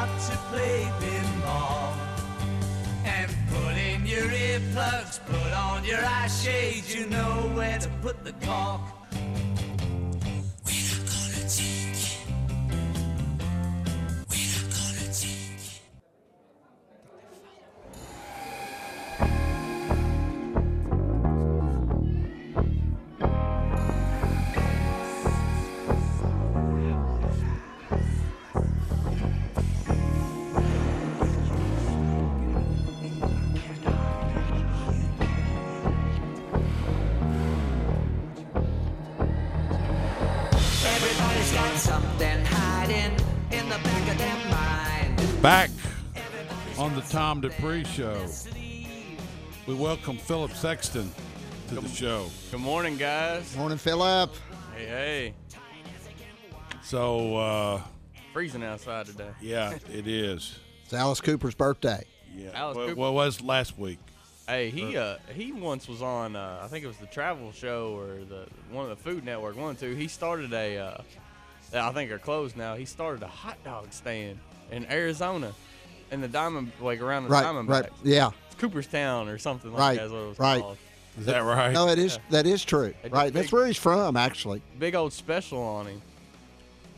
[0.00, 1.94] you've to play pinball.
[3.04, 8.24] And put in your earplugs, put on your eye shades, you know where to put
[8.24, 8.99] the cork.
[47.30, 48.26] Tom Dupree Show,
[49.68, 51.12] we welcome Philip Sexton
[51.68, 52.26] to the show.
[52.50, 53.56] Good morning, guys.
[53.56, 54.34] Morning, Philip.
[54.76, 55.34] Hey, hey.
[56.82, 57.80] So, uh,
[58.32, 59.30] Freezing outside today.
[59.40, 60.58] yeah, it is.
[60.82, 62.04] It's Alice Cooper's birthday.
[62.34, 62.48] Yeah.
[62.52, 63.00] Alice Well, Cooper.
[63.00, 64.00] what was last week?
[64.48, 67.96] Hey, he uh he once was on uh, I think it was the travel show
[67.96, 69.94] or the one of the Food Network one or two.
[69.94, 71.02] He started a uh,
[71.74, 72.74] I think they're closed now.
[72.74, 74.40] He started a hot dog stand
[74.72, 75.52] in Arizona,
[76.10, 77.68] in the Diamond like around the Right, Diamondbacks.
[77.68, 77.88] right.
[78.04, 78.30] Yeah.
[78.46, 80.06] It's Cooperstown or something like Right, that.
[80.06, 80.60] Is what it was right.
[80.62, 80.78] called.
[81.18, 81.72] Is that right?
[81.72, 82.18] No, it is.
[82.30, 82.94] That is true.
[83.02, 83.24] They Right.
[83.26, 84.62] did That's big- where he's from, actually.
[84.78, 86.02] Big old special on him.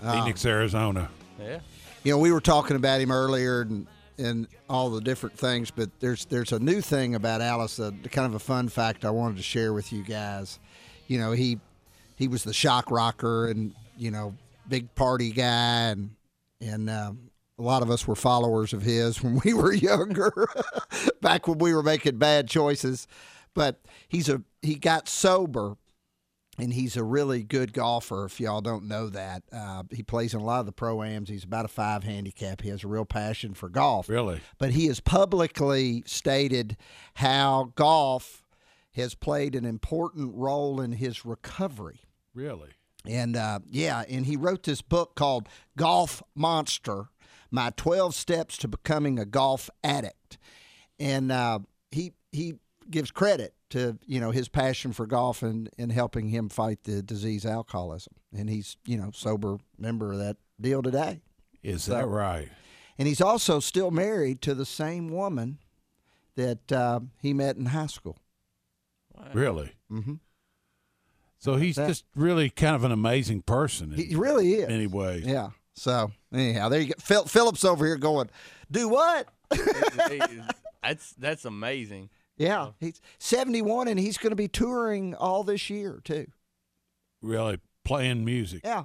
[0.03, 1.09] Phoenix, Arizona.
[1.41, 1.61] Yeah.
[2.03, 3.87] You know, we were talking about him earlier and
[4.19, 8.27] and all the different things, but there's there's a new thing about Alice, a kind
[8.27, 10.59] of a fun fact I wanted to share with you guys.
[11.09, 11.59] You know, he
[12.17, 14.35] he was the shock rocker and you know
[14.69, 16.11] big party guy and
[16.61, 17.31] and um,
[17.63, 20.49] a lot of us were followers of his when we were younger,
[21.21, 23.07] back when we were making bad choices.
[23.55, 25.77] But he's a he got sober
[26.59, 28.25] and he's a really good golfer.
[28.25, 31.29] If y'all don't know that, uh, he plays in a lot of the pro ams.
[31.29, 32.63] He's about a five handicap.
[32.63, 34.09] He has a real passion for golf.
[34.09, 34.41] Really?
[34.59, 36.77] But he has publicly stated
[37.15, 38.43] how golf
[38.95, 42.01] has played an important role in his recovery.
[42.35, 42.71] Really?
[43.07, 47.09] And uh, yeah, and he wrote this book called Golf Monster
[47.53, 50.39] My 12 Steps to Becoming a Golf Addict.
[50.99, 52.55] And uh, he, he
[52.91, 57.03] gives credit to you know his passion for golf and, and helping him fight the
[57.03, 58.15] disease alcoholism.
[58.37, 61.21] And he's you know sober member of that deal today.
[61.63, 62.49] Is that right?
[62.99, 65.59] And he's also still married to the same woman
[66.37, 68.19] that uh, he met in high school.
[69.33, 69.73] Really?
[69.91, 70.19] Mhm.
[71.39, 74.69] So he's That- just really kind of an amazing person in He really is.
[74.69, 75.25] many ways.
[75.25, 75.51] Yeah.
[75.75, 76.95] So anyhow, there you go.
[76.99, 78.29] Phil, Phillips over here going,
[78.71, 79.29] do what?
[80.83, 82.11] That's that's amazing.
[82.37, 86.27] Yeah, he's 71 and he's going to be touring all this year too.
[87.21, 88.63] Really playing music.
[88.65, 88.85] Yeah.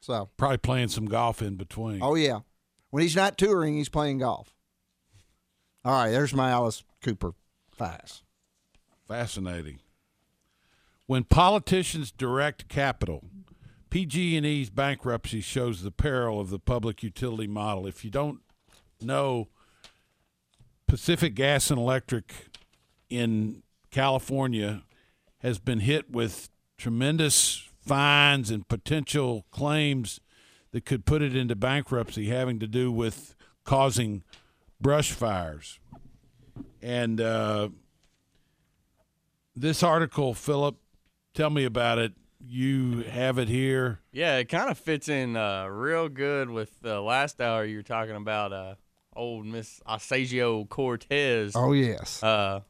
[0.00, 2.00] So, Probably playing some golf in between.
[2.02, 2.40] oh yeah,
[2.90, 4.52] when he's not touring, he's playing golf.
[5.84, 7.34] All right, there's my Alice Cooper
[7.70, 8.22] facts.
[9.06, 9.78] Fascinating.
[11.06, 13.22] When politicians direct capital,
[13.92, 17.86] PG&E's bankruptcy shows the peril of the public utility model.
[17.86, 18.40] If you don't
[19.02, 19.48] know,
[20.88, 22.32] Pacific Gas and Electric
[23.10, 24.84] in California
[25.40, 26.48] has been hit with
[26.78, 30.20] tremendous fines and potential claims
[30.70, 34.22] that could put it into bankruptcy having to do with causing
[34.80, 35.80] brush fires.
[36.80, 37.68] And uh,
[39.54, 40.76] this article, Philip,
[41.34, 42.14] tell me about it.
[42.44, 44.00] You have it here.
[44.10, 47.82] Yeah, it kind of fits in uh, real good with the last hour you were
[47.82, 48.74] talking about uh,
[49.14, 51.52] old Miss Ocasio Cortez.
[51.54, 52.22] Oh yes.
[52.22, 52.60] Uh,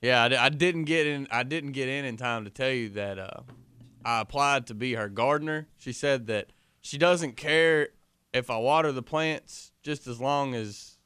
[0.00, 1.28] yeah, I, I didn't get in.
[1.30, 3.42] I didn't get in in time to tell you that uh,
[4.04, 5.68] I applied to be her gardener.
[5.76, 7.88] She said that she doesn't care
[8.32, 10.96] if I water the plants, just as long as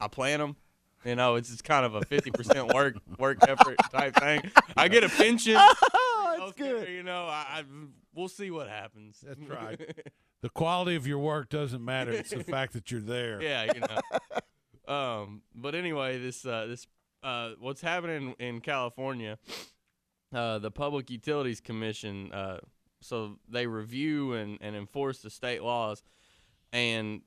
[0.00, 0.56] I plant them.
[1.04, 4.50] You know, it's just kind of a fifty percent work work effort type thing.
[4.76, 5.56] I get a pension.
[5.58, 6.88] oh, that's good.
[6.88, 7.64] You know, I, I
[8.14, 9.24] we'll see what happens.
[9.26, 9.80] That's right.
[10.42, 12.12] The quality of your work doesn't matter.
[12.12, 13.42] It's the fact that you're there.
[13.42, 14.94] yeah, you know.
[14.94, 16.86] um, but anyway, this uh, this
[17.22, 19.38] uh, what's happening in California?
[20.32, 22.32] Uh, the Public Utilities Commission.
[22.32, 22.58] Uh,
[23.00, 26.02] so they review and, and enforce the state laws,
[26.72, 27.22] and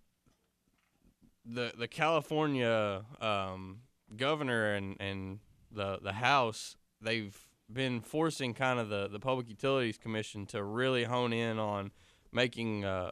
[1.45, 3.81] the the California um,
[4.15, 5.39] governor and and
[5.71, 7.37] the the House they've
[7.71, 11.91] been forcing kind of the the Public Utilities Commission to really hone in on
[12.31, 13.11] making uh,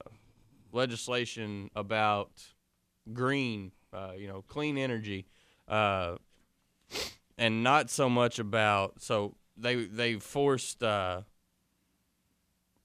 [0.71, 2.31] legislation about
[3.13, 5.25] green, uh, you know, clean energy,
[5.67, 6.15] uh,
[7.37, 10.83] and not so much about so they they forced.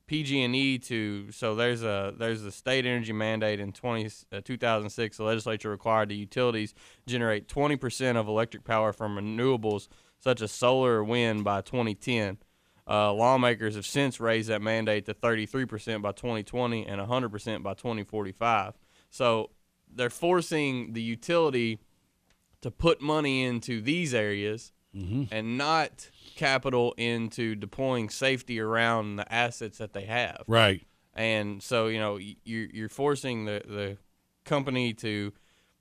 [0.08, 5.22] PG&E to so there's a there's a state energy mandate in 20, uh, 2006 the
[5.22, 6.74] legislature required the utilities
[7.06, 9.86] generate 20% of electric power from renewables
[10.18, 12.38] such as solar or wind by 2010
[12.88, 18.74] uh, lawmakers have since raised that mandate to 33% by 2020 and 100% by 2045
[19.10, 19.50] so
[19.94, 21.78] they're forcing the utility
[22.62, 24.72] to put money into these areas
[25.30, 26.08] and not
[26.38, 30.44] capital into deploying safety around the assets that they have.
[30.46, 30.86] Right.
[31.12, 33.98] And so, you know, you're, you're forcing the, the
[34.44, 35.32] company to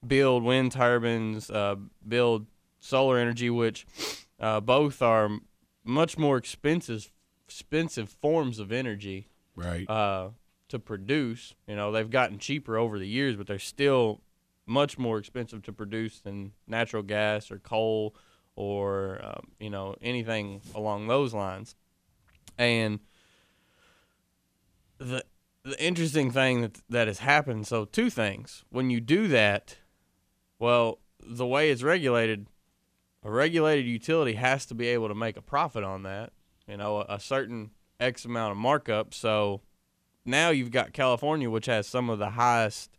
[0.05, 1.75] build wind turbines, uh,
[2.05, 2.47] build
[2.79, 3.85] solar energy, which
[4.39, 5.29] uh, both are
[5.85, 7.11] much more expensive,
[7.47, 9.87] expensive forms of energy Right.
[9.89, 10.29] uh,
[10.69, 11.53] to produce.
[11.67, 14.21] You know, they've gotten cheaper over the years, but they're still
[14.65, 18.15] much more expensive to produce than natural gas or coal
[18.57, 21.75] or um, you know anything along those lines.
[22.57, 22.99] And
[24.97, 25.23] the
[25.63, 27.67] the interesting thing that that has happened.
[27.67, 28.65] So two things.
[28.69, 29.77] When you do that,
[30.59, 32.47] well, the way it's regulated,
[33.23, 36.33] a regulated utility has to be able to make a profit on that.
[36.67, 39.13] You know, a, a certain X amount of markup.
[39.13, 39.61] So
[40.25, 42.97] now you've got California, which has some of the highest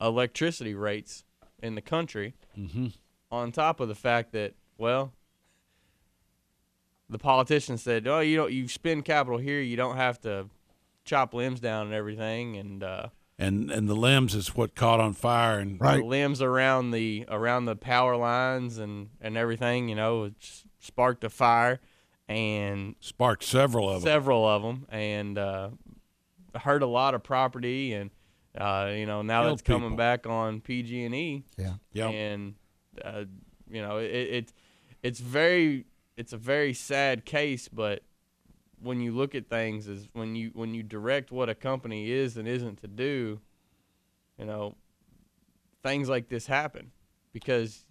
[0.00, 1.24] electricity rates
[1.62, 2.34] in the country.
[2.56, 2.88] mm-hmm.
[3.30, 5.12] On top of the fact that, well,
[7.08, 10.46] the politician said, "Oh, you don't you spend capital here, you don't have to
[11.04, 15.12] chop limbs down and everything, and uh, And and the limbs is what caught on
[15.12, 15.98] fire and Right.
[15.98, 20.34] the limbs around the around the power lines and and everything, you know, it
[20.80, 21.80] sparked a fire,
[22.28, 24.08] and sparked several of them.
[24.10, 25.70] several of them, and uh,
[26.56, 28.10] hurt a lot of property, and
[28.56, 29.96] uh, you know now Killed that's coming people.
[29.98, 31.74] back on PG and E, Yeah.
[31.92, 32.10] Yep.
[32.14, 32.54] and
[33.04, 33.24] uh,
[33.68, 34.52] you know it, it
[35.04, 35.84] it's very
[36.16, 38.02] it's a very sad case, but
[38.80, 42.36] when you look at things is when you when you direct what a company is
[42.36, 43.40] and isn't to do,
[44.38, 44.74] you know,
[45.84, 46.90] things like this happen
[47.32, 47.84] because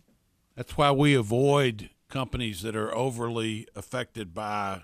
[0.55, 4.81] That's why we avoid companies that are overly affected by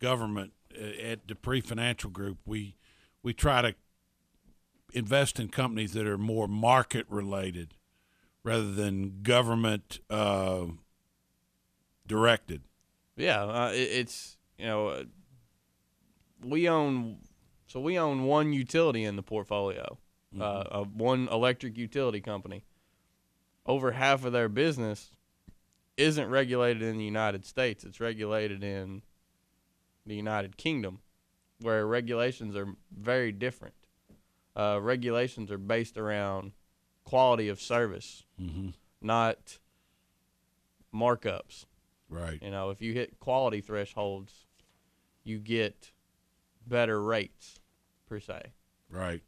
[0.00, 0.54] government.
[1.02, 2.76] At Dupree Financial Group, we
[3.22, 3.74] we try to
[4.94, 7.74] invest in companies that are more market related
[8.44, 10.66] rather than government uh,
[12.10, 12.62] directed.
[13.16, 15.04] Yeah, uh, it, it's you know, uh,
[16.44, 17.18] we own
[17.66, 19.96] so we own one utility in the portfolio,
[20.38, 22.64] uh, uh, one electric utility company.
[23.64, 25.12] Over half of their business
[25.96, 29.02] isn't regulated in the United States; it's regulated in
[30.04, 31.00] the United Kingdom,
[31.60, 33.74] where regulations are very different.
[34.56, 36.52] Uh, regulations are based around
[37.04, 38.70] quality of service, Mm-hmm.
[39.00, 39.58] not
[40.92, 41.66] markups.
[42.10, 42.42] Right.
[42.42, 44.46] You know, if you hit quality thresholds,
[45.22, 45.92] you get
[46.66, 47.60] better rates
[48.08, 48.52] per se.
[48.90, 49.22] Right.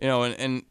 [0.00, 0.62] You know, and, and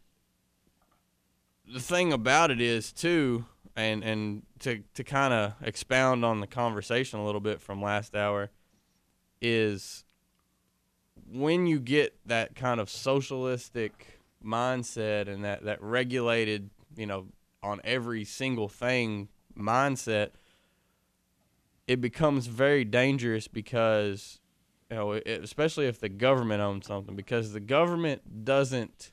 [1.72, 6.46] the thing about it is too, and and to to kind of expound on the
[6.46, 8.50] conversation a little bit from last hour,
[9.40, 10.04] is
[11.32, 17.26] when you get that kind of socialistic mindset and that that regulated, you know,
[17.62, 19.28] on every single thing
[19.58, 20.30] mindset,
[21.86, 24.40] it becomes very dangerous because
[24.90, 29.12] you know, it, especially if the government owns something, because the government doesn't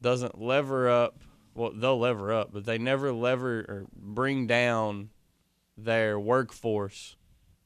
[0.00, 1.20] doesn't lever up.
[1.54, 5.10] Well, they'll lever up, but they never lever or bring down
[5.76, 7.16] their workforce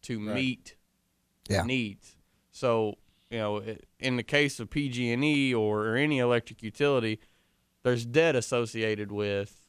[0.02, 0.34] to Right.
[0.34, 0.76] meet
[1.48, 1.64] Yeah.
[1.64, 2.16] needs.
[2.50, 2.98] So
[3.30, 7.18] you know, it, in the case of PG&E or, or any electric utility,
[7.82, 9.63] there's debt associated with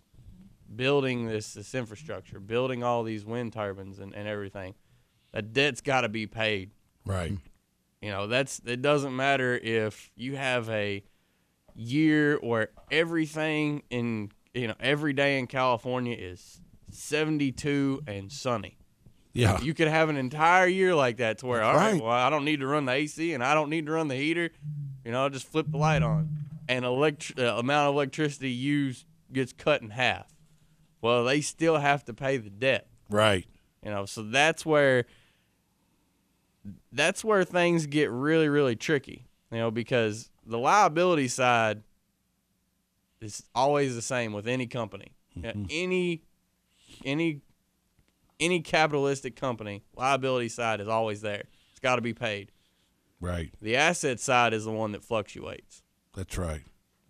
[0.73, 4.75] building this this infrastructure, building all these wind turbines and, and everything.
[5.31, 6.71] That debt's got to be paid.
[7.05, 7.37] Right.
[8.01, 11.03] You know, that's it doesn't matter if you have a
[11.75, 18.77] year where everything in you know every day in California is 72 and sunny.
[19.33, 19.59] Yeah.
[19.61, 22.01] You could have an entire year like that to where all right, right.
[22.01, 24.15] well, I don't need to run the AC and I don't need to run the
[24.15, 24.49] heater.
[25.03, 26.29] You know, I'll just flip the light on,
[26.67, 30.34] and elect- uh, amount of electricity used gets cut in half.
[31.05, 32.87] Well, they still have to pay the debt.
[33.11, 33.45] Right.
[33.83, 35.05] You know, so that's where
[36.91, 39.27] that's where things get really, really tricky.
[39.51, 41.83] You know, because the liability side
[43.21, 45.11] is always the same with any company.
[45.35, 45.65] Yeah, mm-hmm.
[45.69, 46.23] Any
[47.05, 47.41] any
[48.39, 51.43] any capitalistic company, liability side is always there.
[51.69, 52.51] It's got to be paid.
[53.21, 53.53] Right.
[53.61, 55.83] The asset side is the one that fluctuates.
[56.15, 56.63] That's right.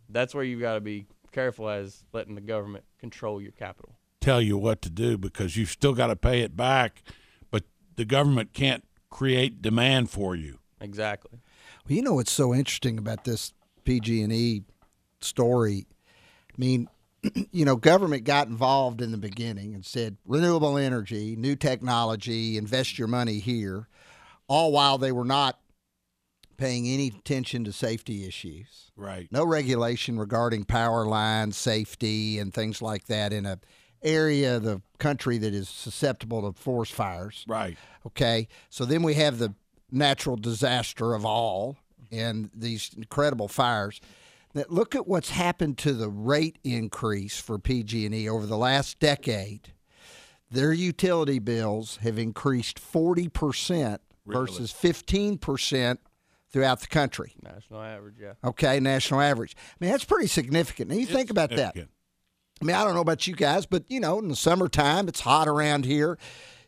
[0.10, 3.96] That's where you've got to be careful as letting the government control your capital.
[4.20, 7.04] Tell you what to do because you've still got to pay it back,
[7.52, 7.64] but
[7.98, 10.58] the government can't create demand for you.
[10.82, 11.40] Exactly.
[11.88, 14.64] Well, you know what's so interesting about this PG&E
[15.22, 15.86] story?
[16.50, 16.90] I mean,
[17.52, 22.98] you know, government got involved in the beginning and said renewable energy, new technology, invest
[22.98, 23.88] your money here,
[24.48, 25.60] all while they were not
[26.58, 28.92] paying any attention to safety issues.
[28.96, 29.28] Right.
[29.32, 33.60] No regulation regarding power line safety and things like that in a
[34.04, 37.44] area of the country that is susceptible to forest fires.
[37.48, 37.78] Right.
[38.06, 38.48] Okay.
[38.70, 39.54] So then we have the
[39.92, 41.78] natural disaster of all
[42.12, 44.00] and these incredible fires.
[44.54, 49.74] Now, look at what's happened to the rate increase for PG&E over the last decade.
[50.50, 55.98] Their utility bills have increased 40% versus 15%
[56.56, 57.34] throughout the country.
[57.44, 58.32] National average, yeah.
[58.42, 59.58] Okay, national average.
[59.60, 60.90] I mean, that's pretty significant.
[60.90, 61.76] Now, you think about that.
[61.76, 65.20] I mean, I don't know about you guys, but you know, in the summertime, it's
[65.20, 66.18] hot around here.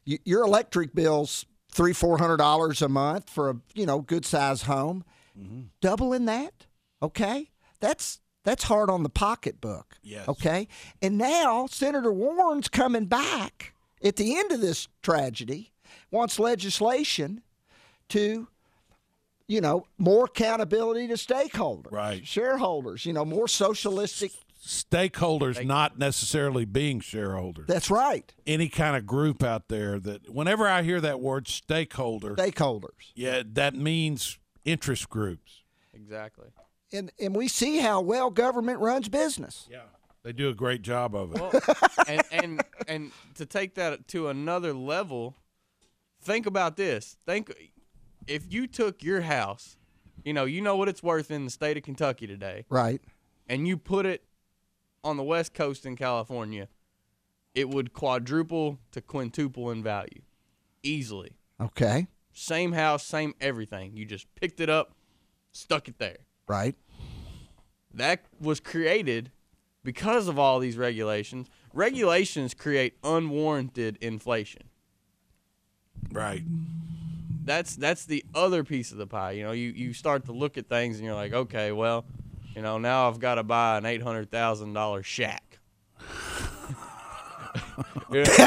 [0.05, 4.25] Y- Your electric bill's three, four hundred dollars a month for a you know good
[4.25, 5.05] sized home.
[5.39, 5.61] Mm-hmm.
[5.79, 6.65] Doubling that,
[7.01, 7.51] okay?
[7.79, 9.95] That's that's hard on the pocketbook.
[10.03, 10.27] Yes.
[10.27, 10.67] Okay.
[11.01, 15.71] And now Senator Warren's coming back at the end of this tragedy,
[16.11, 17.41] wants legislation
[18.09, 18.47] to
[19.47, 22.25] you know, more accountability to stakeholders, Right.
[22.27, 24.31] Shareholders, you know, more socialistic.
[24.65, 27.67] Stakeholders not necessarily being shareholders.
[27.67, 28.33] That's right.
[28.45, 33.11] Any kind of group out there that whenever I hear that word stakeholder, Stakeholders.
[33.15, 35.61] yeah, that means interest groups.
[35.93, 36.47] Exactly.
[36.91, 39.67] And and we see how well government runs business.
[39.71, 39.83] Yeah.
[40.23, 41.39] They do a great job of it.
[41.39, 41.51] Well,
[42.07, 45.35] and and and to take that to another level,
[46.21, 47.15] think about this.
[47.25, 47.53] Think
[48.27, 49.77] if you took your house,
[50.23, 53.01] you know, you know what it's worth in the state of Kentucky today, Right.
[53.47, 54.25] and you put it
[55.03, 56.67] on the west coast in California,
[57.55, 60.21] it would quadruple to quintuple in value,
[60.83, 61.31] easily.
[61.59, 62.07] Okay.
[62.33, 63.95] Same house, same everything.
[63.97, 64.93] You just picked it up,
[65.51, 66.17] stuck it there.
[66.47, 66.75] Right.
[67.93, 69.31] that was created
[69.83, 71.47] because of all these regulations.
[71.73, 74.63] Regulations create unwarranted inflation.
[76.11, 76.43] right.
[77.47, 79.31] That's that's the other piece of the pie.
[79.31, 82.03] You know, you, you start to look at things and you're like, okay, well,
[82.53, 85.59] you know, now I've got to buy an eight hundred thousand dollar shack.
[88.09, 88.29] You know?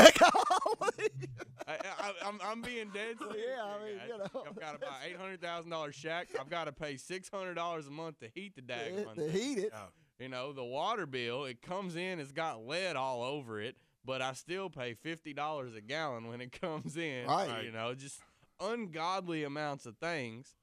[1.68, 3.36] I, I, I'm, I'm being dead serious.
[3.46, 4.44] Yeah, I mean, you know.
[4.48, 6.28] I've got to buy eight hundred thousand dollar shack.
[6.40, 9.58] I've got to pay six hundred dollars a month to heat the daggone To heat
[9.58, 9.72] it.
[10.18, 14.22] You know, the water bill, it comes in, it's got lead all over it, but
[14.22, 17.26] I still pay fifty dollars a gallon when it comes in.
[17.26, 17.64] Right.
[17.64, 18.20] You know, just
[18.60, 20.54] ungodly amounts of things.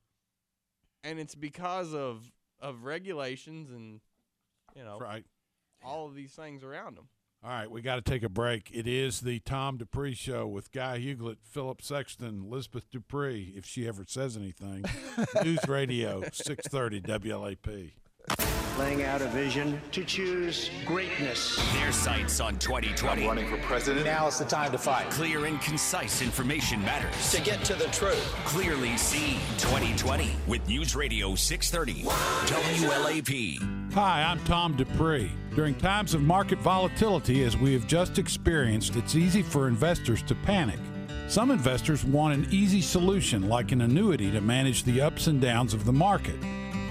[1.03, 4.01] And it's because of of regulations and
[4.75, 5.25] you know Right.
[5.83, 7.07] all of these things around them.
[7.43, 8.71] All right, we got to take a break.
[8.73, 13.87] It is the Tom Dupree Show with Guy Huglet, Philip Sexton, Elizabeth Dupree, if she
[13.87, 14.83] ever says anything.
[15.43, 17.91] News Radio, 630 WLAP.
[18.77, 21.57] Laying out a vision to choose greatness.
[21.73, 23.25] Their sights on 2020.
[23.25, 24.05] running for president.
[24.05, 25.09] Now is the time to fight.
[25.09, 27.31] Clear and concise information matters.
[27.31, 28.23] To get to the truth.
[28.45, 33.93] Clearly see 2020 with News Radio 630 WLAP.
[33.93, 35.31] Hi, I'm Tom Dupree.
[35.55, 40.35] During times of market volatility, as we have just experienced, it's easy for investors to
[40.35, 40.79] panic.
[41.27, 45.73] Some investors want an easy solution, like an annuity, to manage the ups and downs
[45.73, 46.35] of the market.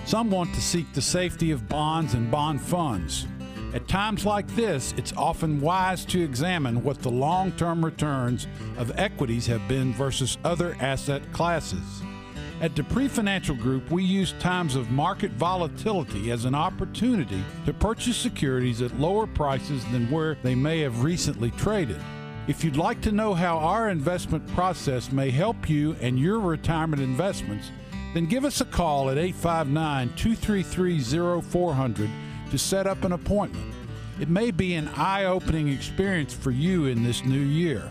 [0.06, 3.26] Some want to seek the safety of bonds and bond funds.
[3.74, 8.46] At times like this, it's often wise to examine what the long term returns
[8.78, 12.02] of equities have been versus other asset classes.
[12.60, 18.16] At Dupree Financial Group, we use times of market volatility as an opportunity to purchase
[18.16, 22.00] securities at lower prices than where they may have recently traded.
[22.46, 27.02] If you'd like to know how our investment process may help you and your retirement
[27.02, 27.72] investments,
[28.16, 32.10] then give us a call at 859 233 0400
[32.50, 33.74] to set up an appointment.
[34.18, 37.90] It may be an eye opening experience for you in this new year.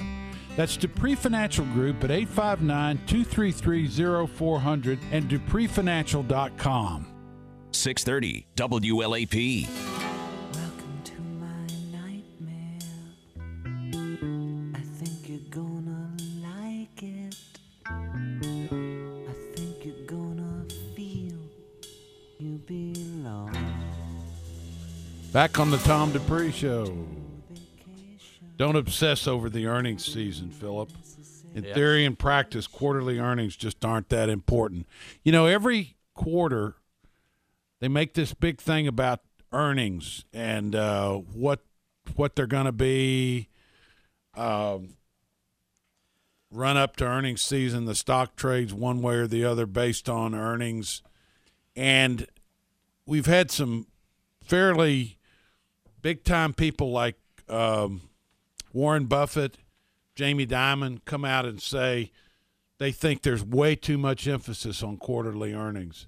[0.55, 7.07] That's Dupree Financial Group at 859 233 0400 and dupreefinancial.com.
[7.71, 9.94] 630 WLAP.
[25.35, 27.05] Back on the Tom Dupree Show.
[28.55, 30.89] Don't obsess over the earnings season, Philip.
[31.53, 31.73] In Yeah.
[31.73, 34.87] theory and practice, quarterly earnings just aren't that important.
[35.25, 36.77] You know, every quarter
[37.81, 41.59] they make this big thing about earnings and uh, what
[42.15, 43.49] what they're going to be.
[44.35, 44.95] Um,
[46.49, 50.33] run up to earnings season, the stock trades one way or the other based on
[50.33, 51.01] earnings,
[51.75, 52.25] and
[53.05, 53.87] we've had some
[54.41, 55.17] fairly
[56.05, 57.15] big time people like
[57.49, 57.99] um,
[58.71, 59.57] Warren Buffett,
[60.13, 62.11] Jamie Dimon come out and say
[62.77, 66.05] they think there's way too much emphasis on quarterly earnings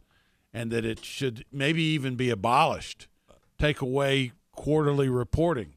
[0.53, 3.07] and that it should maybe even be abolished,
[3.57, 5.73] take away quarterly reporting,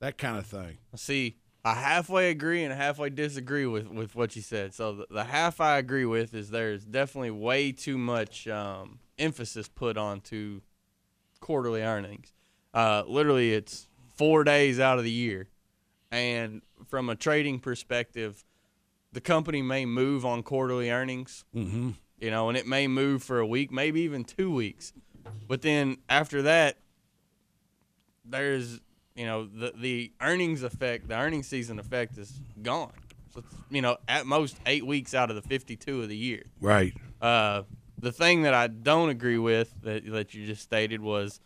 [0.00, 0.76] that kind of thing.
[0.94, 4.74] See, I halfway agree and halfway disagree with, with what you said.
[4.74, 9.66] So the, the half I agree with is there's definitely way too much um, emphasis
[9.66, 10.60] put onto
[11.40, 12.34] quarterly earnings.
[12.74, 15.48] Uh, literally, it's four days out of the year,
[16.10, 18.44] and from a trading perspective,
[19.12, 21.44] the company may move on quarterly earnings.
[21.54, 21.90] Mm-hmm.
[22.18, 24.92] You know, and it may move for a week, maybe even two weeks,
[25.48, 26.78] but then after that,
[28.24, 28.80] there's
[29.14, 32.92] you know the the earnings effect, the earnings season effect is gone.
[33.34, 36.44] So it's, you know, at most eight weeks out of the 52 of the year.
[36.60, 36.92] Right.
[37.20, 37.62] Uh,
[37.98, 41.40] the thing that I don't agree with that that you just stated was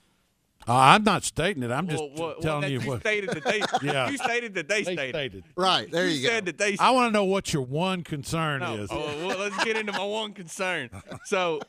[0.68, 1.70] Uh, I'm not stating it.
[1.70, 4.10] I'm just well, what, telling that you you what stated that they Yeah.
[4.10, 5.14] you stated that they, they stated.
[5.14, 5.44] stated.
[5.56, 6.50] Right there, you, said go.
[6.50, 8.74] that they I want to know what your one concern No.
[8.76, 8.90] is.
[8.90, 10.90] Oh, well, let's get into my one concern.
[11.24, 11.60] So,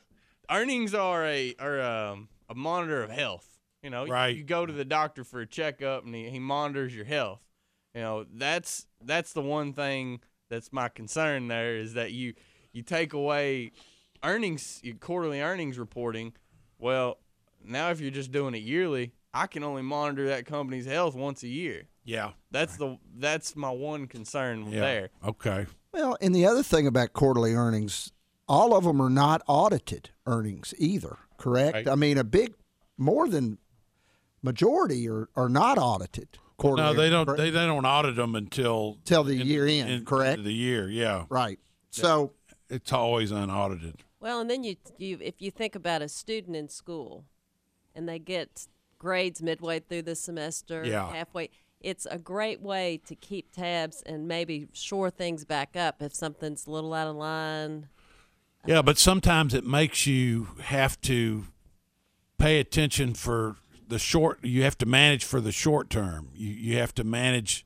[0.49, 3.47] earnings are a are um, a monitor of health.
[3.83, 4.35] You know, Right.
[4.35, 7.41] You go to the doctor for a checkup, and he, he monitors your health.
[7.93, 11.47] You know, that's that's the one thing that's my concern.
[11.49, 12.33] There is that you
[12.73, 13.73] you take away
[14.23, 16.33] earnings, your quarterly earnings reporting.
[16.79, 17.19] Well,
[17.67, 21.43] now if you're just doing it yearly, I can only monitor that company's health once
[21.43, 21.87] a year.
[22.03, 22.31] yeah.
[22.51, 24.79] That's the that's my one concern Yeah.
[24.81, 25.09] there.
[25.25, 25.65] Okay.
[25.93, 28.11] Well, and the other thing about quarterly earnings,
[28.47, 31.17] all of them are not audited earnings either.
[31.37, 31.73] Correct.
[31.75, 31.87] Right.
[31.87, 32.53] I mean, a big
[32.97, 33.57] more than
[34.41, 36.29] majority are, are not audited.
[36.57, 37.37] Quarterly No, they don't.
[37.37, 40.43] They, they don't audit them until Till the in- year end, in- correct?
[40.43, 41.25] The year, yeah.
[41.29, 41.59] right.
[41.91, 42.33] So
[42.69, 44.03] It's always unaudited.
[44.19, 47.25] Well, and then you you if you think about a student in school,
[47.97, 48.67] and they get
[48.99, 51.11] grades midway through the semester, Yeah.
[51.11, 51.49] halfway.
[51.81, 56.65] It's a great way to keep tabs and maybe shore things back up if something's
[56.65, 57.89] a little out of line.
[58.65, 61.45] Yeah, but sometimes it makes you have to
[62.37, 63.57] pay attention for
[63.87, 64.43] the short.
[64.43, 66.29] You have to manage for the short term.
[66.35, 67.65] You you have to manage,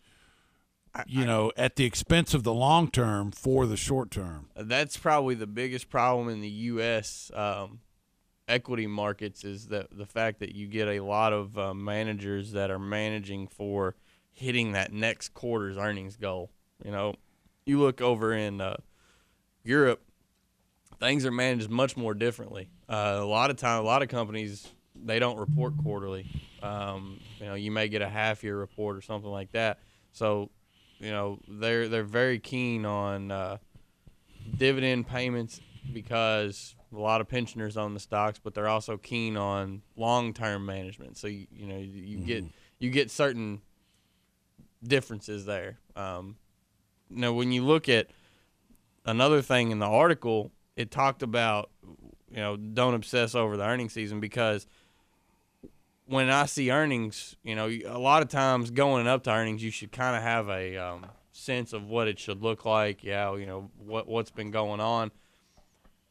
[1.07, 4.49] you know, at the expense of the long term for the short term.
[4.55, 7.31] that's probably the biggest problem in the U.S.
[7.33, 7.79] Um,
[8.51, 12.69] equity markets is that the fact that you get a lot of uh, managers that
[12.69, 13.95] are managing for
[14.31, 16.51] hitting that next quarter's earnings goal.
[16.83, 17.15] You know,
[17.65, 18.77] you look over in uh,
[19.63, 20.01] Europe,
[20.99, 22.69] things are managed much more differently.
[22.89, 26.27] Uh, a lot of time, a lot of companies they don't report quarterly.
[26.61, 29.79] Um, you know, you may get a half year report or something like that.
[30.11, 30.49] So,
[30.99, 33.57] you know, they're they're very keen on uh,
[34.57, 35.61] dividend payments
[35.93, 40.65] because a lot of pensioners own the stocks, but they're also keen on long term
[40.65, 41.17] management.
[41.17, 42.45] So you, you know you, you get
[42.79, 43.61] you get certain
[44.83, 45.77] differences there.
[45.95, 46.37] Um,
[47.09, 48.07] now, when you look at
[49.05, 51.69] another thing in the article, it talked about
[52.29, 54.65] you know don't obsess over the earnings season because
[56.05, 59.71] when I see earnings, you know, a lot of times going up to earnings, you
[59.71, 63.03] should kind of have a um, sense of what it should look like.
[63.03, 65.11] Yeah, you know what what's been going on.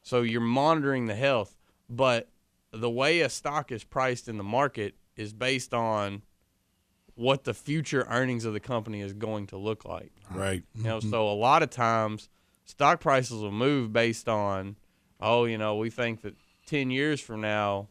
[0.01, 1.57] So you're monitoring the health,
[1.89, 2.29] but
[2.71, 6.23] the way a stock is priced in the market is based on
[7.15, 10.11] what the future earnings of the company is going to look like.
[10.31, 10.63] Right.
[10.73, 11.09] You know, mm-hmm.
[11.09, 12.29] so a lot of times
[12.65, 14.77] stock prices will move based on,
[15.19, 16.35] oh, you know, we think that
[16.65, 17.89] 10 years from now,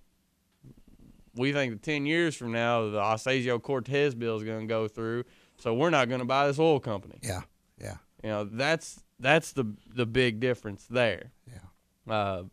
[1.36, 4.88] we think that 10 years from now, the Ocasio Cortez bill is going to go
[4.88, 5.24] through.
[5.58, 7.18] So we're not going to buy this oil company.
[7.22, 7.42] yeah,
[7.80, 11.32] yeah, You know, that's that's the the big difference there.
[11.46, 11.58] yeah.
[12.08, 12.44] Uh,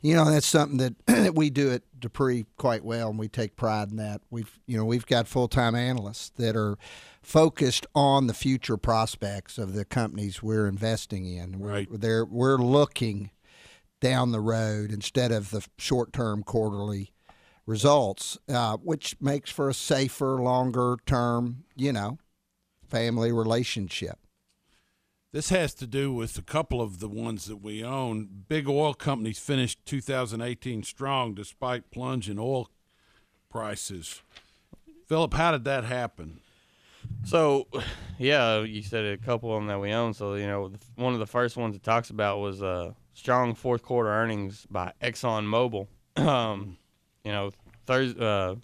[0.00, 3.56] You know, that's something that, that we do at Dupree quite well, and we take
[3.56, 4.22] pride in that.
[4.30, 6.78] We've, you know, we've got full time analysts that are
[7.22, 11.58] focused on the future prospects of the companies we're investing in.
[11.58, 11.88] We're, Right.
[11.90, 13.30] They're, we're looking
[14.00, 17.12] down the road instead of the short term quarterly
[17.66, 22.18] results, uh, which makes for a safer, longer term, you know,
[22.86, 24.18] family relationship.
[25.36, 28.44] This has to do with a couple of the ones that we own.
[28.48, 32.70] Big oil companies finished 2018 strong despite plunge in oil
[33.50, 34.22] prices.
[35.06, 36.40] Philip, how did that happen?
[37.26, 37.66] So,
[38.18, 40.14] yeah, you said a couple of them that we own.
[40.14, 43.82] So, you know, one of the first ones it talks about was uh, strong fourth
[43.82, 45.86] quarter earnings by ExxonMobil.
[46.16, 46.78] um,
[47.24, 47.50] you know,
[47.84, 48.54] Thurs uh,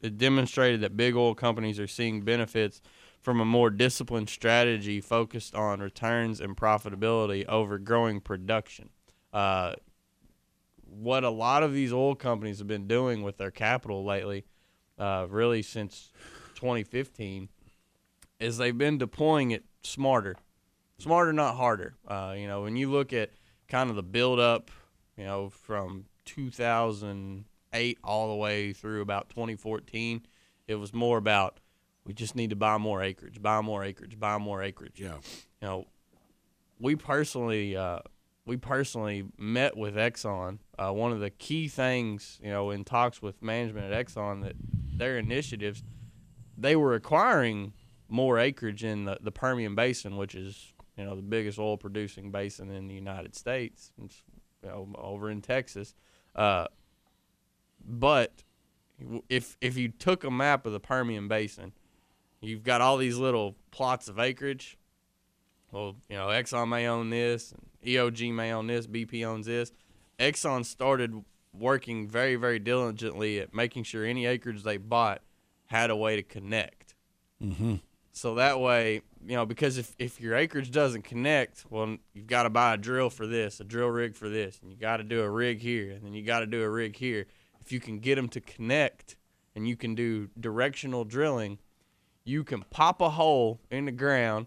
[0.00, 2.80] it demonstrated that big oil companies are seeing benefits
[3.28, 8.88] from a more disciplined strategy focused on returns and profitability over growing production.
[9.34, 9.74] Uh,
[10.86, 14.46] what a lot of these oil companies have been doing with their capital lately,
[14.98, 16.10] uh, really since
[16.54, 17.50] 2015,
[18.40, 20.34] is they've been deploying it smarter,
[20.98, 21.96] smarter, not harder.
[22.08, 23.32] Uh, you know, when you look at
[23.68, 24.70] kind of the build up,
[25.18, 30.22] you know, from 2008 all the way through about 2014,
[30.66, 31.60] it was more about
[32.08, 34.98] we just need to buy more acreage, buy more acreage, buy more acreage.
[34.98, 35.18] Yeah.
[35.60, 35.84] You know,
[36.80, 37.98] we personally, uh,
[38.46, 40.58] we personally met with Exxon.
[40.78, 44.54] Uh, one of the key things, you know, in talks with management at Exxon, that
[44.96, 45.84] their initiatives,
[46.56, 47.74] they were acquiring
[48.08, 52.30] more acreage in the, the Permian Basin, which is, you know, the biggest oil producing
[52.30, 54.22] basin in the United States, it's,
[54.62, 55.94] you know, over in Texas.
[56.34, 56.68] Uh,
[57.84, 58.44] but
[59.28, 61.72] if if you took a map of the Permian Basin,
[62.40, 64.78] you've got all these little plots of acreage.
[65.70, 69.72] Well, you know, Exxon may own this, and EOG may own this, BP owns this.
[70.18, 75.22] Exxon started working very, very diligently at making sure any acreage they bought
[75.66, 76.94] had a way to connect.
[77.42, 77.76] Mm-hmm.
[78.12, 82.44] So that way, you know, because if, if your acreage doesn't connect, well, you've got
[82.44, 85.04] to buy a drill for this, a drill rig for this, and you got to
[85.04, 87.26] do a rig here, and then you got to do a rig here.
[87.60, 89.16] If you can get them to connect
[89.54, 91.58] and you can do directional drilling,
[92.28, 94.46] you can pop a hole in the ground,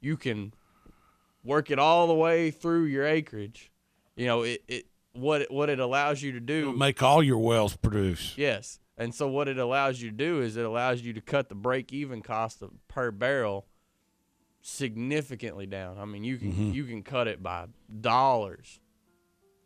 [0.00, 0.52] you can
[1.44, 3.70] work it all the way through your acreage.
[4.16, 7.38] You know, it, it what it, what it allows you to do Make all your
[7.38, 8.34] wells produce.
[8.36, 8.80] Yes.
[8.96, 11.54] And so what it allows you to do is it allows you to cut the
[11.54, 13.66] break even cost of per barrel
[14.60, 15.98] significantly down.
[15.98, 16.74] I mean, you can Mhm.
[16.74, 17.66] you can cut it by
[18.00, 18.80] dollars.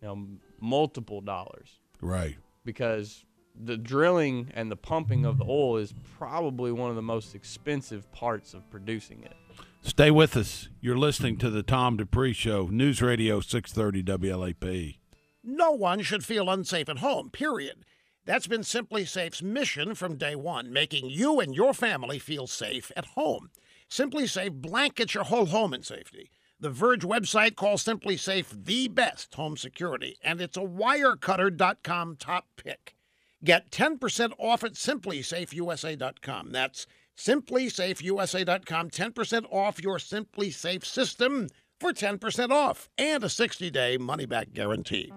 [0.02, 0.26] You know,
[0.60, 2.36] multiple dollars Right.
[2.64, 7.34] because the drilling and the pumping of the oil is probably one of the most
[7.34, 9.34] expensive parts of producing it.
[9.82, 10.68] Stay with us.
[10.80, 14.98] You're listening to the Tom Dupree Show, News Radio 630 WLAP.
[15.42, 17.84] No one should feel unsafe at home, period.
[18.24, 23.06] That's been SimpliSafe's mission from day one, making you and your family feel safe at
[23.06, 23.50] home.
[23.90, 26.30] SimpliSafe blankets your whole home in safety.
[26.60, 32.94] The Verge website calls SimpliSafe the best home security, and it's a wirecutter.com top pick.
[33.44, 36.52] Get 10% off at simplysafeusa.com.
[36.52, 38.90] That's simplysafeusa.com.
[38.90, 41.48] 10% off your SimpliSafe system
[41.80, 45.12] for 10% off and a 60 day money back guarantee.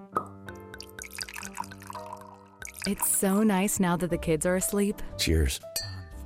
[2.87, 5.01] It's so nice now that the kids are asleep.
[5.17, 5.59] Cheers.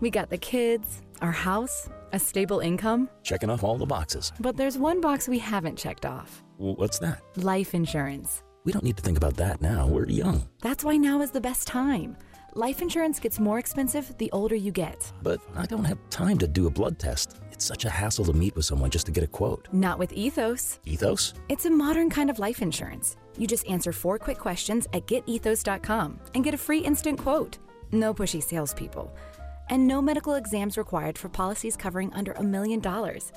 [0.02, 3.10] We got the kids, our house, a stable income.
[3.24, 4.32] Checking off all the boxes.
[4.40, 7.22] But there's one box we haven't checked off W- What's that?
[7.38, 8.44] life insurance.
[8.64, 9.88] We don't need to think about that now.
[9.88, 10.48] We're young.
[10.62, 12.18] That's why now is the best time.
[12.56, 15.12] Life insurance gets more expensive the older you get.
[15.22, 17.40] But I don't have time to do a blood test.
[17.52, 19.68] It's such a hassle to meet with someone just to get a quote.
[19.72, 20.80] Not with Ethos.
[20.86, 21.34] Ethos?
[21.48, 23.18] It's a modern kind of life insurance.
[23.38, 27.60] You just answer four quick questions at getethos.com and get a free instant quote.
[27.92, 29.16] No pushy salespeople.
[29.70, 33.32] And no medical exams required for policies covering under a million dollars.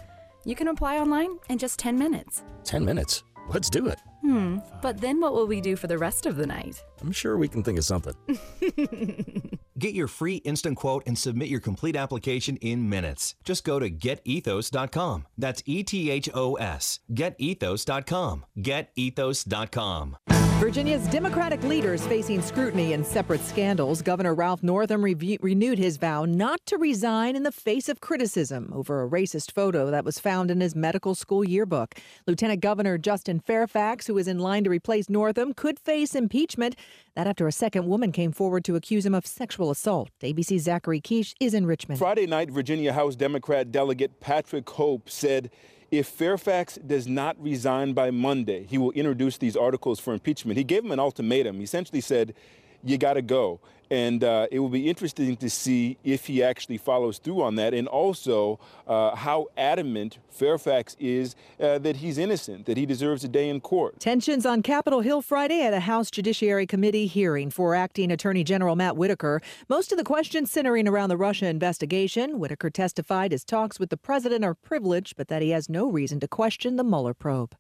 [0.45, 2.43] You can apply online in just 10 minutes.
[2.65, 3.23] 10 minutes.
[3.49, 3.99] Let's do it.
[4.23, 6.83] Hmm, but then what will we do for the rest of the night?
[7.01, 8.15] I'm sure we can think of something.
[9.79, 13.35] Get your free instant quote and submit your complete application in minutes.
[13.43, 15.27] Just go to getethos.com.
[15.37, 17.01] That's E T H O S.
[17.13, 18.45] Getethos.com.
[18.59, 20.17] Getethos.com.
[20.63, 24.01] Virginia's Democratic leaders facing scrutiny in separate scandals.
[24.01, 28.71] Governor Ralph Northam revu- renewed his vow not to resign in the face of criticism
[28.73, 31.97] over a racist photo that was found in his medical school yearbook.
[32.29, 36.77] Lieutenant Governor Justin Fairfax, who is in line to replace Northam, could face impeachment.
[37.15, 40.11] That after a second woman came forward to accuse him of sexual assault.
[40.23, 41.99] ABC's Zachary Kiesch is in Richmond.
[41.99, 45.51] Friday night, Virginia House Democrat delegate Patrick Hope said
[45.91, 50.57] if Fairfax does not resign by Monday, he will introduce these articles for impeachment.
[50.57, 51.57] He gave him an ultimatum.
[51.57, 52.35] He essentially said,
[52.83, 53.61] You got to go.
[53.93, 57.75] And uh, it will be interesting to see if he actually follows through on that
[57.75, 63.29] and also uh, how adamant Fairfax is uh, that he's innocent, that he deserves a
[63.29, 64.01] day in court.
[64.01, 68.77] Tensions on Capitol Hill Friday at a House Judiciary Committee hearing for acting Attorney General
[68.77, 69.43] Matt Whitaker.
[69.69, 72.39] Most of the questions centering around the Russia investigation.
[72.39, 76.19] Whitaker testified his talks with the president are privileged, but that he has no reason
[76.21, 77.55] to question the Mueller probe.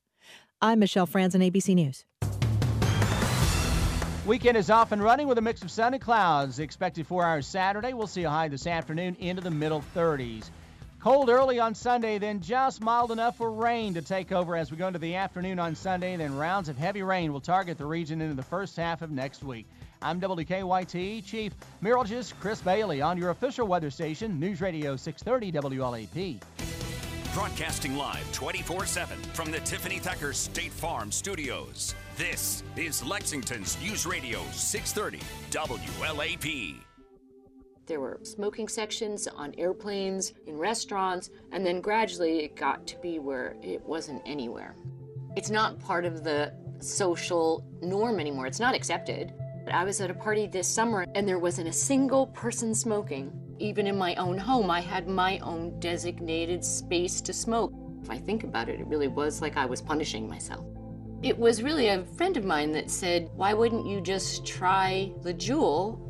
[0.62, 2.06] I'm Michelle Franzen, ABC News.
[4.24, 6.60] Weekend is off and running with a mix of sun and clouds.
[6.60, 7.92] Expected for hours Saturday.
[7.92, 10.44] We'll see a high this afternoon into the middle 30s.
[11.00, 14.76] Cold early on Sunday, then just mild enough for rain to take over as we
[14.76, 16.14] go into the afternoon on Sunday.
[16.14, 19.42] Then rounds of heavy rain will target the region into the first half of next
[19.42, 19.66] week.
[20.00, 26.40] I'm WKYT Chief Meteorologist Chris Bailey on your official weather station, News Radio 630 WLAP.
[27.34, 31.94] Broadcasting live 24 7 from the Tiffany Thacker State Farm Studios.
[32.18, 35.18] This is Lexington's News Radio 630
[35.50, 36.76] WLAP.
[37.86, 43.18] There were smoking sections on airplanes, in restaurants, and then gradually it got to be
[43.18, 44.76] where it wasn't anywhere.
[45.34, 49.32] It's not part of the social norm anymore, it's not accepted.
[49.72, 53.32] I was at a party this summer and there wasn't a single person smoking.
[53.62, 57.72] Even in my own home, I had my own designated space to smoke.
[58.02, 60.66] If I think about it, it really was like I was punishing myself.
[61.22, 65.32] It was really a friend of mine that said, Why wouldn't you just try the
[65.32, 66.00] Juul?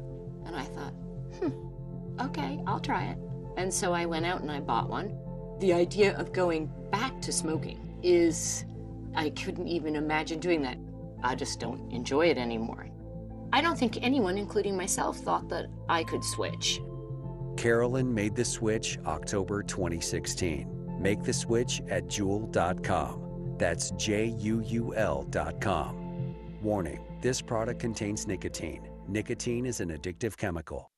[0.47, 0.95] And I thought,
[1.41, 3.19] hmm, okay, I'll try it.
[3.59, 5.15] And so I went out and I bought one.
[5.61, 8.65] The idea of going back to smoking is,
[9.15, 10.79] I couldn't even imagine doing that.
[11.23, 12.89] I just don't enjoy it anymore.
[13.53, 16.81] I don't think anyone, including myself, thought that I could switch.
[17.57, 20.99] Carolyn made the switch October 2016.
[21.01, 23.57] Make the switch at Juul.com.
[23.59, 26.35] That's J U U L.com.
[26.63, 28.89] Warning this product contains nicotine.
[29.07, 30.91] Nicotine is an addictive chemical.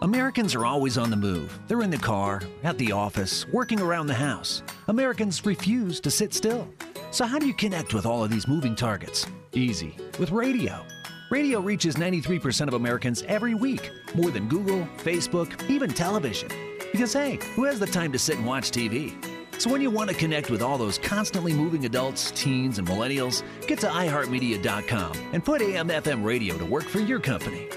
[0.00, 1.58] Americans are always on the move.
[1.66, 4.62] They're in the car, at the office, working around the house.
[4.86, 6.68] Americans refuse to sit still.
[7.10, 9.26] So, how do you connect with all of these moving targets?
[9.52, 10.84] Easy, with radio.
[11.30, 16.48] Radio reaches 93% of Americans every week, more than Google, Facebook, even television.
[16.90, 19.14] Because hey, who has the time to sit and watch TV?
[19.60, 23.42] So when you want to connect with all those constantly moving adults, teens, and millennials,
[23.66, 27.68] get to iHeartMedia.com and put AM FM radio to work for your company.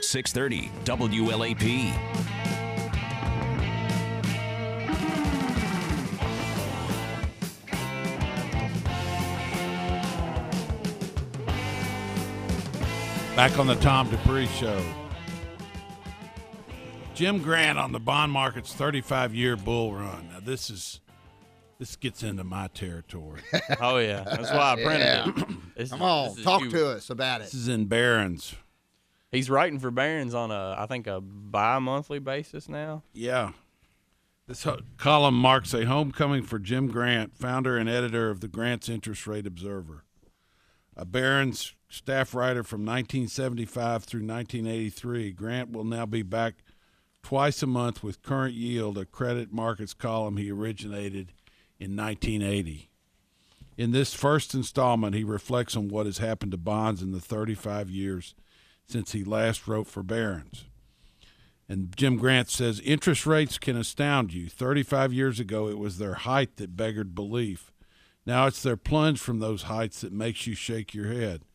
[0.00, 2.37] 630 WLAP.
[13.38, 14.84] Back on the Tom Dupree Show.
[17.14, 20.28] Jim Grant on the bond market's 35 year bull run.
[20.32, 20.98] Now, this is.
[21.78, 23.42] This gets into my territory.
[23.80, 25.28] Oh yeah, that's why I printed Yeah.
[25.28, 25.46] it.
[25.76, 26.70] This Come is- on, talk you.
[26.70, 27.44] to us about it.
[27.44, 28.56] This is in Barron's.
[29.30, 33.04] He's writing for Barron's on a, I think, a bi-monthly basis now.
[33.12, 33.52] Yeah.
[34.48, 38.88] This ho- column marks a homecoming for Jim Grant, founder and editor of the Grant's
[38.88, 40.02] Interest Rate Observer.
[41.00, 46.56] A Barron's staff writer from 1975 through 1983, Grant will now be back
[47.22, 51.32] twice a month with Current Yield, a credit markets column he originated
[51.78, 52.90] in 1980.
[53.76, 57.88] In this first installment, he reflects on what has happened to bonds in the 35
[57.88, 58.34] years
[58.88, 60.64] since he last wrote for Barron's.
[61.68, 64.48] And Jim Grant says interest rates can astound you.
[64.48, 67.70] 35 years ago, it was their height that beggared belief.
[68.28, 71.46] Now it's their plunge from those heights that makes you shake your head.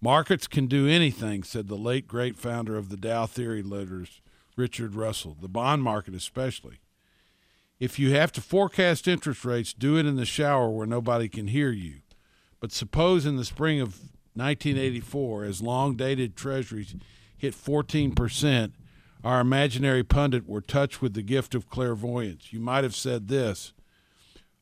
[0.00, 4.22] Markets can do anything, said the late great founder of the Dow Theory Letters,
[4.56, 6.78] Richard Russell, the bond market especially.
[7.78, 11.48] If you have to forecast interest rates, do it in the shower where nobody can
[11.48, 11.96] hear you.
[12.58, 13.98] But suppose in the spring of
[14.32, 16.94] 1984, as long dated treasuries
[17.36, 18.72] hit 14%,
[19.22, 22.50] our imaginary pundit were touched with the gift of clairvoyance.
[22.50, 23.74] You might have said this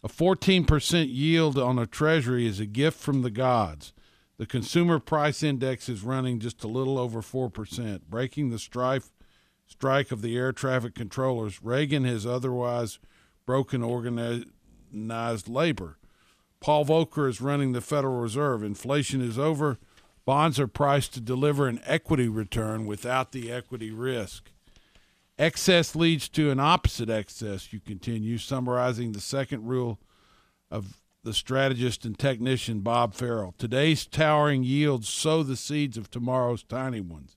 [0.05, 3.93] A 14% yield on a treasury is a gift from the gods.
[4.37, 9.13] The consumer price index is running just a little over 4%, breaking the strife,
[9.67, 11.63] strike of the air traffic controllers.
[11.63, 12.99] Reagan has otherwise
[13.47, 14.49] broken organized
[15.49, 15.99] labor.
[16.59, 18.63] Paul Volcker is running the Federal Reserve.
[18.63, 19.79] Inflation is over.
[20.25, 24.52] Bonds are priced to deliver an equity return without the equity risk.
[25.43, 29.99] Excess leads to an opposite excess, you continue, summarizing the second rule
[30.71, 33.53] of the strategist and technician Bob Farrell.
[33.59, 37.37] Today's towering yields sow the seeds of tomorrow's tiny ones.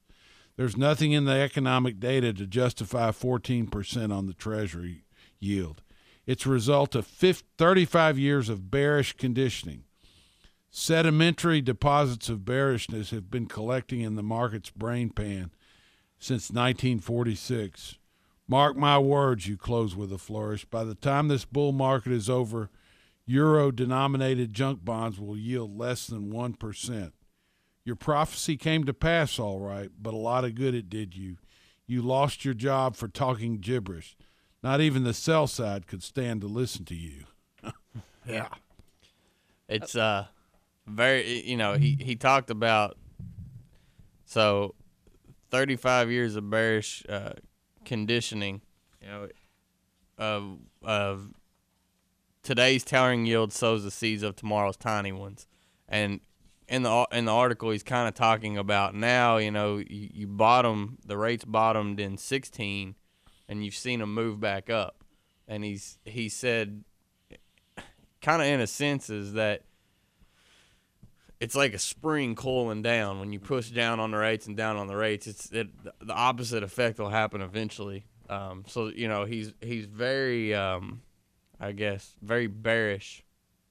[0.56, 5.06] There's nothing in the economic data to justify 14% on the Treasury
[5.40, 5.82] yield.
[6.28, 9.84] It's a result of 50, 35 years of bearish conditioning.
[10.70, 15.50] Sedimentary deposits of bearishness have been collecting in the market's brain pan
[16.26, 18.00] since 1946.
[18.48, 20.66] Mark my words, you close with a flourish.
[20.66, 22.70] By the time this bull market is over,
[23.26, 27.12] euro denominated junk bonds will yield less than 1%.
[27.84, 31.38] Your prophecy came to pass, all right, but a lot of good it did you.
[31.86, 34.18] You lost your job for talking gibberish.
[34.64, 37.26] Not even the sell side could stand to listen to you.
[38.28, 38.48] Yeah.
[39.70, 40.26] It's uh
[40.88, 42.98] very you know, he he talked about
[44.26, 44.74] So,
[45.56, 47.32] 35 years of bearish uh,
[47.86, 48.60] conditioning,
[49.02, 49.30] you know,
[50.18, 51.34] of of
[52.44, 55.48] today's towering yield sows the seeds of tomorrow's tiny ones,
[55.88, 56.20] and
[56.68, 59.38] in the in the article he's kind of talking about now.
[59.38, 62.96] You know, you, you bottom the rates bottomed in 16,
[63.48, 65.06] and you've seen them move back up,
[65.48, 66.84] and he's he said,
[68.22, 69.62] kind of in a sense, is that
[71.46, 73.20] it's like a spring cooling down.
[73.20, 75.68] When you push down on the rates and down on the rates, it's it,
[76.02, 78.04] the opposite effect will happen eventually.
[78.28, 81.04] Um, so you know he's he's very, um,
[81.60, 83.24] I guess, very bearish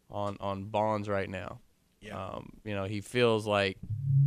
[0.08, 1.58] on on bonds right now.
[2.00, 2.16] Yeah.
[2.16, 3.76] Um, you know he feels like,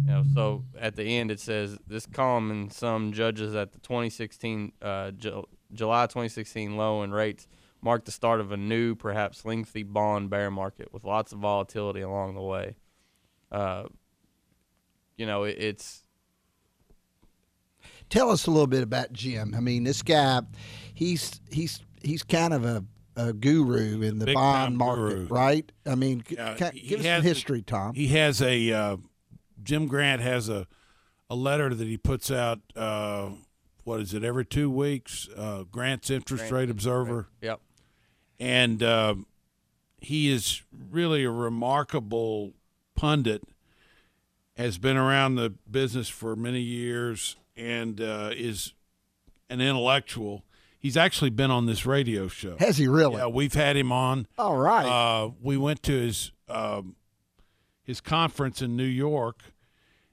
[0.04, 3.80] you know, so at the end it says this column and some judges at the
[3.80, 7.48] 2016 uh, Ju- July 2016 low in rates
[7.82, 12.02] marked the start of a new, perhaps lengthy bond bear market with lots of volatility
[12.02, 12.76] along the way
[13.52, 13.84] uh,
[15.18, 16.04] you know, it, it's
[18.10, 19.54] Tell us a little bit about Jim.
[19.56, 20.42] I mean, this guy,
[20.94, 22.84] he's he's he's kind of a,
[23.18, 25.28] a guru in the Big bond market, guru.
[25.28, 25.70] right?
[25.86, 27.94] I mean, g- Yeah, he give us has some the- history, Tom.
[27.96, 28.98] He has a uh,
[29.62, 30.68] Jim Grant has a
[31.30, 32.60] a letter that he puts out.
[32.78, 33.32] Uh,
[33.84, 34.24] what is it?
[34.24, 37.28] Every two weeks, uh, Grant's Interest Grant Rate Interest Observer.
[37.42, 37.60] Yep.
[38.40, 39.26] And um
[40.00, 42.54] he is really a remarkable
[42.98, 43.42] pundit.
[44.58, 48.74] Has been around the business for many years and uh, is
[49.52, 50.44] an intellectual.
[50.80, 52.58] He's actually been on this radio show.
[52.58, 53.18] Has he really?
[53.18, 54.26] Yeah, we've had him on.
[54.38, 54.86] All right.
[54.86, 56.96] Uh, we went to his um,
[57.84, 59.42] his conference in New York,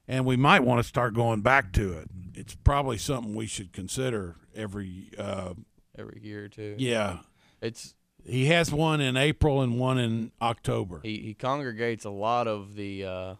[0.07, 2.07] and we might want to start going back to it.
[2.35, 5.09] It's probably something we should consider every.
[5.17, 5.53] Uh,
[5.97, 6.75] every year or two.
[6.77, 7.19] yeah,
[7.61, 7.95] It's
[8.25, 10.99] he has one in April and one in October.
[11.03, 13.37] he, he congregates a lot of the uh, a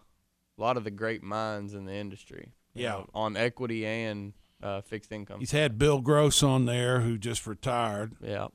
[0.58, 2.52] lot of the great minds in the industry.
[2.74, 2.90] Yeah.
[2.90, 5.40] know, on equity and uh, fixed income.
[5.40, 8.12] He's had Bill Gross on there, who just retired.
[8.20, 8.48] Yeah.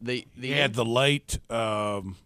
[0.00, 1.38] The the He had the late.
[1.50, 2.16] Um,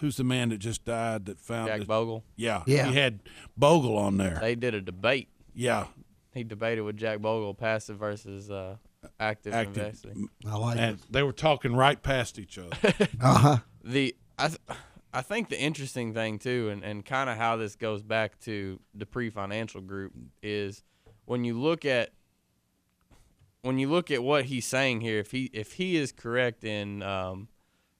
[0.00, 1.86] who's the man that just died that found Jack it?
[1.86, 2.24] Bogle.
[2.36, 2.88] Yeah, Yeah.
[2.88, 3.20] He had
[3.56, 4.38] Bogle on there.
[4.40, 5.28] They did a debate.
[5.54, 5.86] Yeah,
[6.32, 8.76] He debated with Jack Bogle, passive versus uh,
[9.18, 9.76] active, active.
[9.76, 10.28] investing.
[10.46, 12.76] I like and they were talking right past each other.
[13.20, 13.56] Uh huh.
[13.84, 14.60] the I th-
[15.12, 18.78] I think the interesting thing too, and, and kind of how this goes back to
[18.94, 20.84] the Dupree financial group is
[21.24, 22.10] when you look at
[23.62, 27.02] when you look at what he's saying here, if he if he is correct in
[27.02, 27.48] um,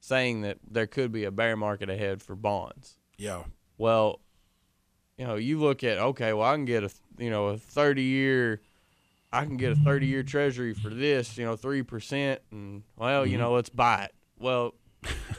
[0.00, 3.44] saying that there could be a bear market ahead for bonds, yeah,
[3.76, 4.20] well,
[5.18, 8.02] you know, you look at okay, well, I can get a you know a thirty
[8.02, 8.60] year,
[9.32, 13.24] I can get a thirty year Treasury for this, you know, three percent, and well,
[13.26, 14.14] you know, let's buy it.
[14.38, 14.74] Well,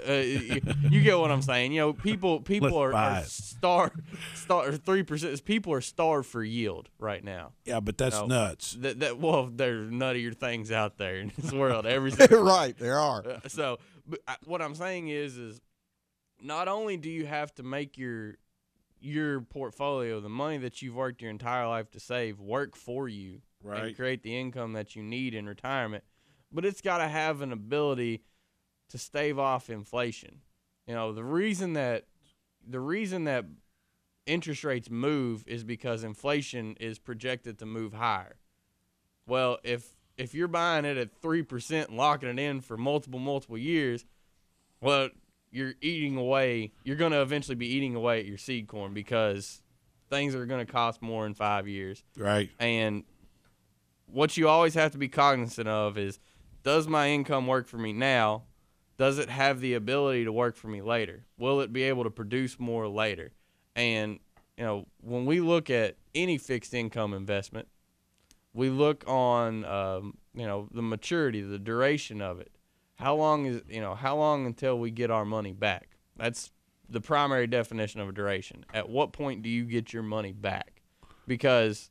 [0.08, 1.74] uh, you, you get what I'm saying.
[1.74, 4.02] You know, people people Let's are, are starved,
[4.34, 5.44] starved three percent.
[5.44, 7.52] People are starved for yield right now.
[7.66, 8.28] yeah, but that's No.
[8.28, 8.78] nuts.
[8.80, 11.86] That, that well, there's nuttier things out there in this world.
[11.86, 13.24] Every right, there are.
[13.28, 15.62] uh, so, but I, what I'm saying is, is
[16.42, 18.36] not only do you have to make your
[19.02, 23.42] your portfolio, the money that you've worked your entire life to save, work for you
[23.64, 23.84] Right.
[23.86, 26.04] and create the income that you need in retirement,
[26.52, 28.24] but it's got to have an ability
[28.90, 30.42] to stave off inflation.
[30.88, 32.06] You know, the reason that
[32.68, 33.46] the reason that
[34.26, 38.36] interest rates move is because inflation is projected to move higher.
[39.28, 43.20] Well, if if you're buying it at three percent and locking it in for multiple
[43.20, 44.06] multiple years,
[44.82, 45.10] well,
[45.52, 46.72] you're eating away.
[46.84, 49.62] You're going to eventually be eating away at your seed corn because
[50.10, 52.04] things are going to cost more in five years.
[52.18, 52.50] Right.
[52.60, 53.04] And
[54.12, 56.20] what you always have to be cognizant of is,
[56.64, 58.44] does my income work for me now?
[58.98, 61.24] Does it have the ability to work for me later?
[61.38, 63.32] Will it be able to produce more later?
[63.76, 64.20] And
[64.58, 67.68] you know, when we look at any fixed income investment,
[68.54, 72.52] we look on um, you know the maturity, the duration of it.
[72.96, 75.90] How long is you know how long until we get our money back?
[76.18, 76.52] That's
[76.88, 78.66] the primary definition of a duration.
[78.74, 80.82] At what point do you get your money back?
[81.26, 81.91] Because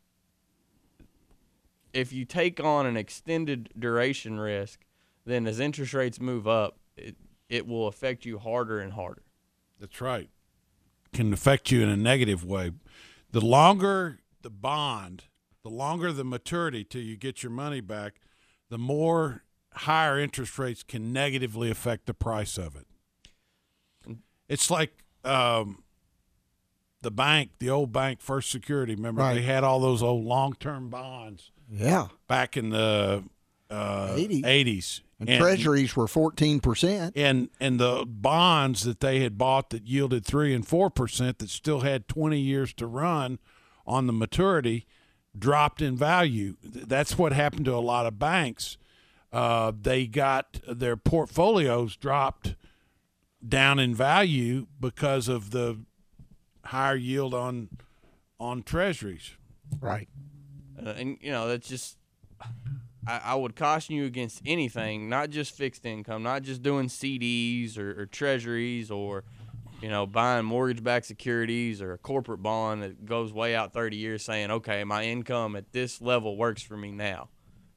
[1.93, 4.81] if you take on an extended duration risk,
[5.25, 7.17] then as interest rates move up, it,
[7.49, 9.23] it will affect you harder and harder.
[9.79, 10.29] That's right.
[11.13, 12.73] Can affect you in a negative way.
[13.33, 15.25] The longer the bond,
[15.63, 18.21] the longer the maturity till you get your money back,
[18.69, 22.87] the more higher interest rates can negatively affect the price of it.
[24.49, 25.83] It's like um,
[27.03, 28.95] the bank, the old bank, First Security.
[28.95, 29.35] Remember, Right.
[29.35, 32.09] they had all those old long-term bonds Yeah.
[32.29, 33.25] back in the
[33.71, 34.43] uh, 80s.
[34.43, 35.01] 80s.
[35.21, 37.13] And, treasuries were 14%.
[37.15, 41.51] and and the bonds that they had bought that yielded three and four percent that
[41.51, 43.39] still had twenty years to run
[43.87, 44.87] on the maturity,
[45.39, 46.57] dropped in value.
[46.63, 48.79] That's what happened to a lot of banks.
[49.31, 52.57] Uh, they got their portfolios dropped
[53.47, 55.81] down in value because of the
[56.65, 57.69] higher yield on
[58.39, 59.33] on treasuries.
[59.81, 60.09] Right.
[60.85, 61.97] Uh, and you know that's just
[63.07, 67.79] I, I would caution you against anything, not just fixed income, not just doing CDs
[67.79, 69.25] or, or treasuries or
[69.81, 74.23] you know buying mortgage-backed securities or a corporate bond that goes way out 30 years,
[74.23, 77.29] saying okay, my income at this level works for me now,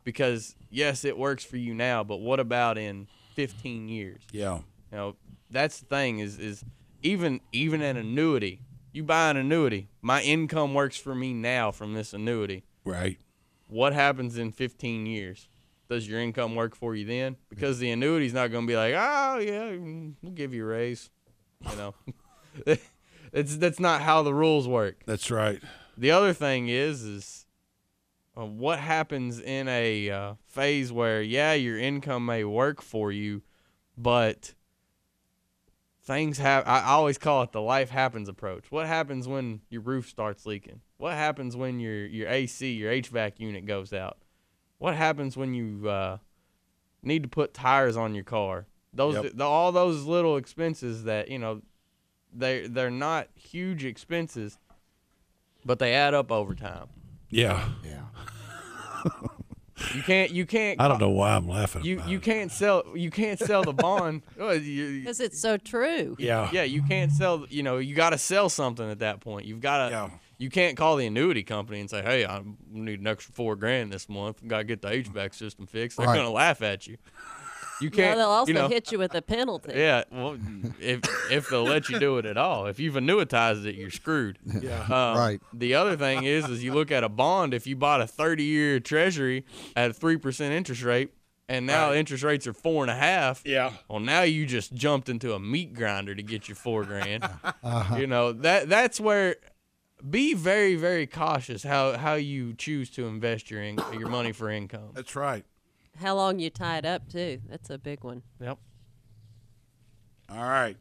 [0.03, 4.21] because yes, it works for you now, but what about in 15 years?
[4.31, 4.59] Yeah.
[4.91, 5.15] You know,
[5.49, 6.63] that's the thing is is
[7.01, 8.61] even even an annuity.
[8.91, 9.87] You buy an annuity.
[10.03, 12.63] My income works for me now from this annuity.
[12.85, 13.17] Right.
[13.67, 15.47] What happens in 15 years?
[15.89, 17.37] Does your income work for you then?
[17.49, 19.75] Because the annuity's not going to be like, "Oh, yeah,
[20.21, 21.09] we'll give you a raise."
[21.69, 21.95] You know.
[23.33, 25.03] it's that's not how the rules work.
[25.05, 25.61] That's right.
[25.97, 27.45] The other thing is is
[28.37, 33.41] uh, what happens in a uh, phase where yeah, your income may work for you,
[33.97, 34.53] but
[36.03, 38.71] things have I always call it the life happens approach.
[38.71, 40.81] What happens when your roof starts leaking?
[41.03, 44.19] What happens when your your AC, your HVAC unit goes out?
[44.77, 46.19] What happens when you uh,
[47.01, 48.67] need to put tires on your car?
[48.93, 49.33] Those Yep.
[49.35, 51.61] the, all those little expenses that, you know,
[52.33, 54.59] they they're not huge expenses,
[55.65, 56.87] but they add up over time.
[57.29, 57.67] Yeah.
[57.83, 59.11] Yeah.
[59.93, 61.83] You can't you can't I don't know why I'm laughing.
[61.83, 66.15] you you can't sell you can't sell the bond Because it's so true.
[66.19, 66.49] Yeah.
[66.53, 69.59] yeah you can't sell you know you got to sell something at that point you've
[69.59, 70.11] got to
[70.43, 72.41] you can't call the annuity company and say hey i
[72.71, 76.05] need an extra four grand this month got to get the hvac system fixed they're
[76.07, 76.15] Right.
[76.17, 76.97] gonna laugh at you
[77.81, 79.73] you can't they'll also you know, hit you with a penalty.
[79.75, 80.37] yeah well
[80.79, 80.99] if
[81.31, 84.81] if they'll let you do it at all if you've annuitized it you're screwed Yeah.
[84.83, 85.41] Um, Right.
[85.53, 88.43] the other thing is is you look at a bond if you bought a 30
[88.43, 91.09] year treasury at a 3% interest rate
[91.49, 95.09] and now interest rates are four and a half yeah well now you just jumped
[95.09, 97.23] into a meat grinder to get your four grand
[97.63, 97.95] Uh-huh.
[97.97, 99.35] you know that that's where
[100.09, 104.49] be very very cautious how how you choose to invest your in, your money for
[104.49, 105.45] income That's right.
[106.01, 107.41] How long you tie it up too?
[107.49, 108.23] That's a big one.
[108.39, 108.57] yep
[110.29, 110.77] All right.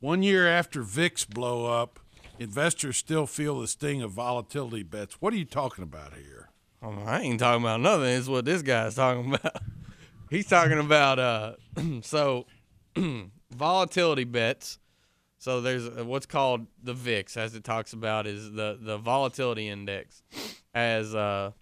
[0.00, 1.98] One year after VIX blow up,
[2.38, 5.20] investors still feel the sting of volatility bets.
[5.20, 6.50] What are you talking about here?
[6.82, 8.06] Oh, I ain't talking about nothing.
[8.06, 9.60] It's what this guy's talking about.
[10.30, 11.52] He's talking about uh,
[12.02, 12.46] so
[13.50, 14.78] volatility bets.
[15.38, 19.68] So there's uh, what's called the VIX, as it talks about, is the the volatility
[19.68, 20.22] index.
[20.74, 21.52] As uh,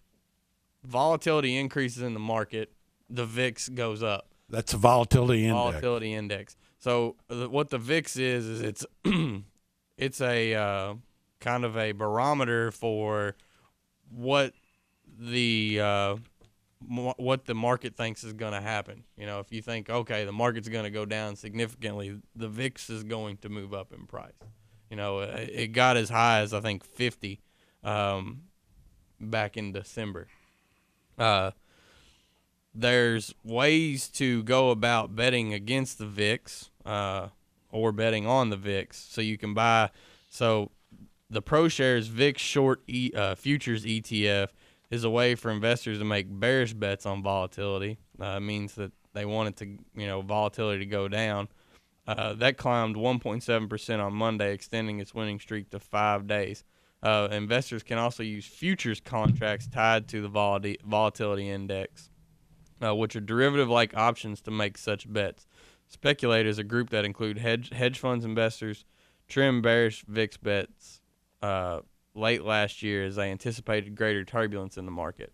[0.82, 2.72] volatility increases in the market,
[3.10, 4.28] the VIX goes up.
[4.48, 5.62] That's a volatility index.
[5.72, 6.56] Volatility index.
[6.78, 8.86] So uh, what the VIX is is it's
[9.98, 10.94] it's a uh,
[11.40, 13.36] kind of a barometer for
[14.10, 14.52] what
[15.18, 16.16] the uh,
[16.88, 19.04] what the market thinks is going to happen.
[19.16, 22.90] You know, if you think okay, the market's going to go down significantly, the VIX
[22.90, 24.32] is going to move up in price.
[24.90, 27.40] You know, it it got as high as I think 50
[27.82, 28.42] um,
[29.20, 30.28] back in December.
[31.18, 31.52] Uh,
[32.74, 37.28] there's ways to go about betting against the VIX uh,
[37.70, 38.96] or betting on the VIX.
[38.96, 39.90] So you can buy.
[40.28, 40.70] So
[41.30, 44.48] the ProShares VIX Short e, uh, Futures ETF
[44.96, 47.98] is a way for investors to make bearish bets on volatility.
[48.20, 49.66] Uh, means that they want it to,
[50.00, 51.48] you know, volatility to go down.
[52.06, 56.64] Uh, that climbed 1.7% on Monday, extending its winning streak to five days.
[57.02, 62.10] Uh, investors can also use futures contracts tied to the volati- volatility index
[62.82, 65.46] uh, which are derivative like options to make such bets.
[65.88, 68.84] Speculators, a group that include hedge, hedge funds investors,
[69.28, 71.00] trim bearish VIX bets
[71.42, 71.80] uh,
[72.16, 75.32] late last year as they anticipated greater turbulence in the market.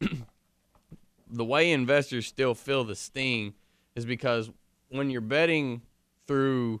[1.30, 3.54] the way investors still feel the sting
[3.94, 4.50] is because
[4.88, 5.82] when you're betting
[6.26, 6.80] through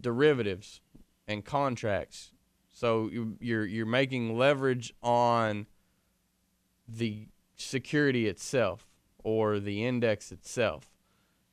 [0.00, 0.80] derivatives
[1.26, 2.32] and contracts,
[2.70, 5.66] so you- you're you're making leverage on
[6.88, 8.88] the security itself
[9.24, 10.90] or the index itself.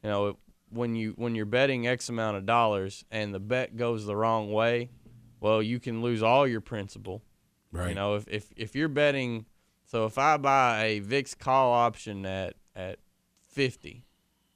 [0.03, 0.37] You know,
[0.69, 4.51] when you when you're betting X amount of dollars and the bet goes the wrong
[4.51, 4.89] way,
[5.39, 7.21] well, you can lose all your principal.
[7.71, 7.89] Right.
[7.89, 9.45] You know, if if if you're betting,
[9.85, 12.99] so if I buy a VIX call option at at
[13.47, 14.05] 50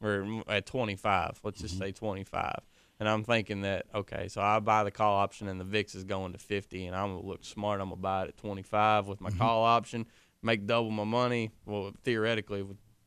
[0.02, 1.84] or at 25, let's just mm-hmm.
[1.84, 2.60] say 25.
[3.00, 6.04] And I'm thinking that okay, so I buy the call option and the VIX is
[6.04, 7.82] going to 50, and I'm gonna look smart.
[7.82, 9.40] I'm gonna buy it at 25 with my mm-hmm.
[9.40, 10.06] call option,
[10.42, 11.52] make double my money.
[11.66, 12.66] Well, theoretically,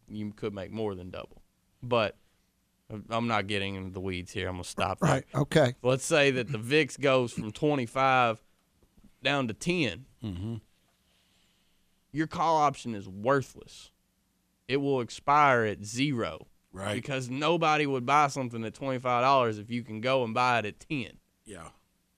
[0.09, 1.43] you could make more than double,
[1.83, 2.17] but
[3.11, 4.49] I'm not getting into the weeds here.
[4.49, 5.01] I'm gonna stop.
[5.01, 5.11] there.
[5.11, 5.25] Right.
[5.35, 5.75] Okay.
[5.83, 8.41] Let's say that the VIX goes from 25
[9.23, 10.55] down to 10, Mm-hmm.
[12.13, 13.91] your call option is worthless.
[14.69, 16.47] It will expire at zero.
[16.73, 16.95] Right.
[16.95, 20.81] Because nobody would buy something at $25 if you can go and buy it at
[20.81, 21.13] 10.
[21.45, 21.69] Yeah.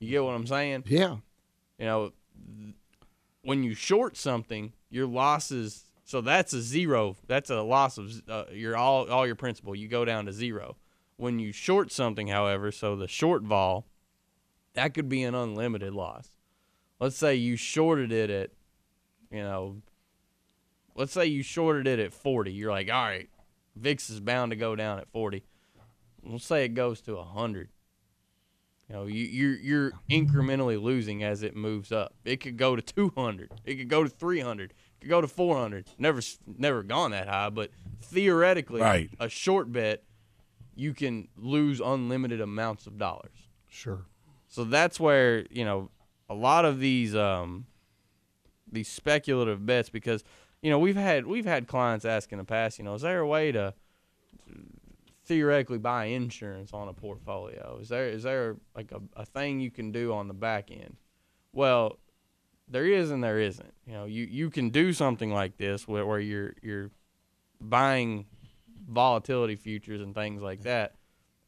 [0.01, 0.85] You get what I'm saying?
[0.87, 1.17] Yeah.
[1.79, 2.13] You know,
[2.61, 2.75] th-
[3.43, 5.85] when you short something, your losses.
[6.09, 7.19] So that's a zero.
[7.27, 9.75] That's a loss of uh, your all all your principal.
[9.75, 10.79] You go down to zero.
[11.19, 13.87] When you short something, however, so the short vol,
[14.73, 16.31] that could be an unlimited loss.
[16.99, 18.51] Let's say you shorted it at,
[19.31, 19.83] you know,
[20.95, 22.53] let's say you shorted it at 40.
[22.53, 23.29] You're like, all right,
[23.77, 25.45] VIX is bound to go down at 40.
[26.25, 27.69] Let's say it goes to 100.
[28.89, 32.15] You know, you, you're you're incrementally losing as it moves up.
[32.25, 33.53] It could go to 200.
[33.67, 34.73] It could go to 300.
[35.07, 35.87] Go to 400.
[35.99, 37.71] Never never gone that high, but
[38.03, 39.11] theoretically, Right.
[39.21, 40.03] a short bet,
[40.75, 43.49] you can lose unlimited amounts of dollars.
[43.69, 44.07] Sure.
[44.49, 45.91] So that's where you know
[46.29, 47.67] a lot of these um,
[48.71, 50.25] these speculative bets because
[50.63, 53.21] you know we've had we've had clients ask in the past, you know, is there
[53.21, 53.75] a way to
[55.25, 57.79] theoretically buy insurance on a portfolio?
[57.81, 60.97] Is there is there like a, a thing you can do on the back end?
[61.53, 61.99] Well,
[62.71, 63.73] there is and there isn't.
[63.87, 66.91] You know, you, you can do something like this where, where you're you're
[67.61, 68.27] buying
[68.89, 70.95] volatility futures and things like that,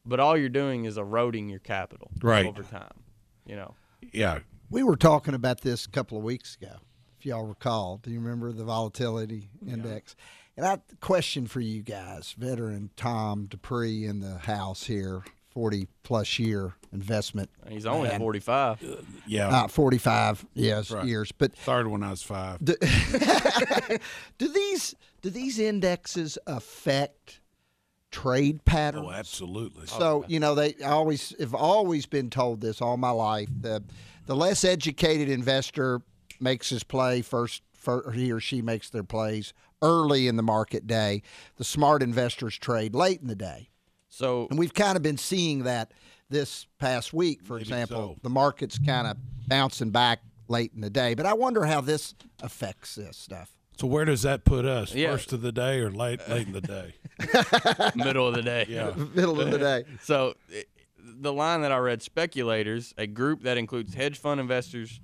[0.05, 2.45] but all you're doing is eroding your capital Right.
[2.45, 3.03] over time.
[3.45, 3.75] You know.
[4.13, 4.39] Yeah.
[4.69, 6.75] We were talking about this a couple of weeks ago,
[7.19, 7.97] if y'all recall.
[8.01, 10.15] Do you remember the volatility index?
[10.17, 10.23] Yeah.
[10.57, 16.39] And I question for you guys, veteran Tom Dupree in the house here, forty plus
[16.39, 17.49] year investment.
[17.69, 18.19] He's only man.
[18.19, 19.05] 45.
[19.27, 19.47] Yeah.
[19.47, 21.05] Uh, 45 yes Right.
[21.05, 22.57] years but started when I was five.
[22.63, 22.75] do,
[24.37, 27.39] do these do these indexes affect
[28.11, 29.87] trade patterns Oh, absolutely.
[29.87, 33.81] so you know they I always have always been told this all my life the
[34.25, 36.01] the less educated investor
[36.39, 40.85] makes his play first fir- he or she makes their plays early in the market
[40.87, 41.21] day
[41.55, 43.69] the smart investors trade late in the day
[44.13, 45.91] So and we've kind of been seeing that
[46.29, 51.13] this past week for example the market's kind of bouncing back late in the day
[51.13, 54.93] but I wonder how this affects this stuff So where does that put us?
[54.93, 55.11] Yeah.
[55.11, 56.93] First of the day or late late in the day?
[57.95, 58.65] middle of the day.
[58.69, 58.91] Yeah.
[59.15, 59.83] Middle of the day.
[60.03, 60.35] So
[61.03, 64.99] the line that I read, speculators, a group that includes hedge fund investors,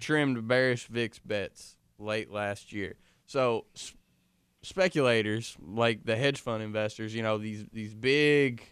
[0.00, 2.94] trimmed bearish VIX bets late last year.
[3.26, 3.94] So s-
[4.62, 8.62] speculators, like the hedge fund investors, you know, these these big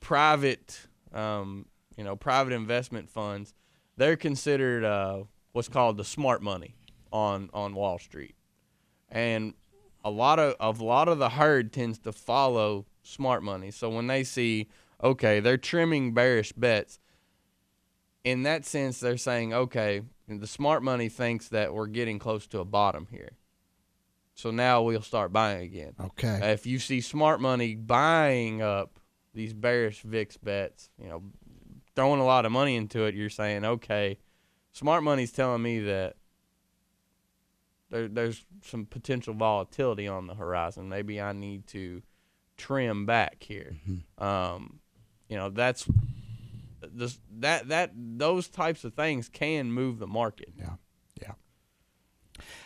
[0.00, 3.54] private, um, you know, private investment funds,
[3.96, 6.74] they're considered uh, what's called the smart money
[7.12, 8.36] on on Wall Street
[9.08, 9.54] and
[10.04, 13.70] a lot of a lot of the herd tends to follow smart money.
[13.70, 14.68] So when they see,
[15.02, 16.98] okay, they're trimming bearish bets.
[18.24, 22.58] In that sense, they're saying, okay, the smart money thinks that we're getting close to
[22.58, 23.32] a bottom here.
[24.36, 25.94] So now we'll start buying again.
[25.98, 26.52] Okay.
[26.52, 29.00] If you see smart money buying up
[29.34, 31.22] these bearish VIX bets, you know,
[31.94, 34.18] throwing a lot of money into it, you're saying, okay,
[34.72, 36.16] smart money's telling me that
[37.88, 40.90] there, there's some potential volatility on the horizon.
[40.90, 42.02] Maybe I need to
[42.58, 43.76] trim back here.
[44.18, 44.80] Um,
[45.30, 45.88] you know, that's
[46.92, 50.52] this, that that those types of things can move the market.
[50.58, 50.74] Yeah,
[51.22, 51.32] yeah.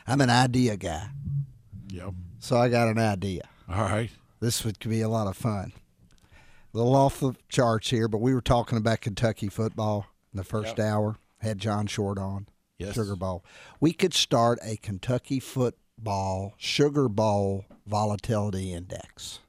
[0.06, 1.10] I'm an idea guy.
[1.92, 2.14] Yep.
[2.38, 3.48] So I got an idea.
[3.68, 4.10] All right.
[4.40, 5.72] This would be a lot of fun.
[6.72, 10.44] A little off the charts here, but we were talking about Kentucky football in the
[10.44, 11.16] first hour.
[11.38, 12.46] Had John Short on.
[12.78, 12.94] Yes.
[12.94, 13.44] Sugar Bowl.
[13.78, 19.40] We could start a Kentucky football Sugar Bowl volatility index.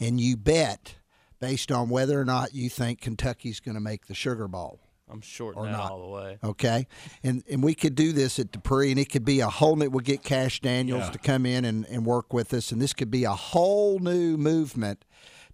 [0.00, 0.96] And you bet
[1.38, 4.80] based on whether or not you think Kentucky's going to make the Sugar Bowl.
[5.10, 5.90] I'm shorting Or that not.
[5.90, 6.38] all the way.
[6.44, 6.86] Okay,
[7.22, 9.88] and and we could do this at Dupree, and it could be a whole new.
[9.90, 11.10] We'll get Cash Daniels Yeah.
[11.10, 14.36] to come in and, and work with us, and this could be a whole new
[14.36, 15.04] movement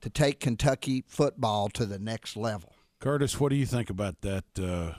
[0.01, 2.73] to take Kentucky football to the next level.
[3.01, 4.95] Curtis, what do you think about that uh,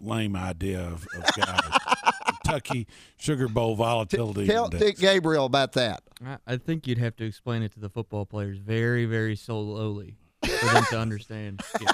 [0.00, 1.60] lame idea of, of guys?
[2.44, 2.86] Kentucky
[3.18, 4.46] Sugar Bowl volatility.
[4.46, 4.82] Tell index.
[4.82, 6.02] Dick Gabriel about that.
[6.24, 10.16] I, I think you'd have to explain it to the football players very, very slowly
[10.42, 11.60] for them to understand.
[11.80, 11.90] Yeah.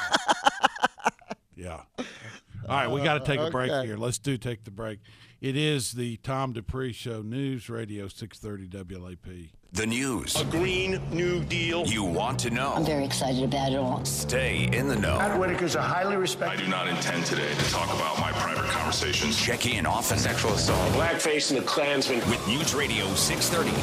[1.72, 1.84] All
[2.68, 3.86] right, we got to take a break Okay.
[3.88, 3.96] here.
[3.96, 5.00] Let's do take the break.
[5.40, 9.50] It is the Tom Dupree Show, News Radio 630 WLAP.
[9.72, 10.40] The news.
[10.40, 11.84] A Green New Deal.
[11.84, 12.72] You want to know.
[12.74, 14.04] I'm very excited about it all.
[14.04, 15.18] Stay in the know.
[15.18, 16.60] Matt Whitaker's a highly respected.
[16.60, 19.36] I do not intend today to talk about my private conversations.
[19.36, 20.16] Check in often.
[20.16, 20.92] Sexual assault.
[20.92, 22.20] Blackface and the Klansman.
[22.30, 23.76] With News Radio 630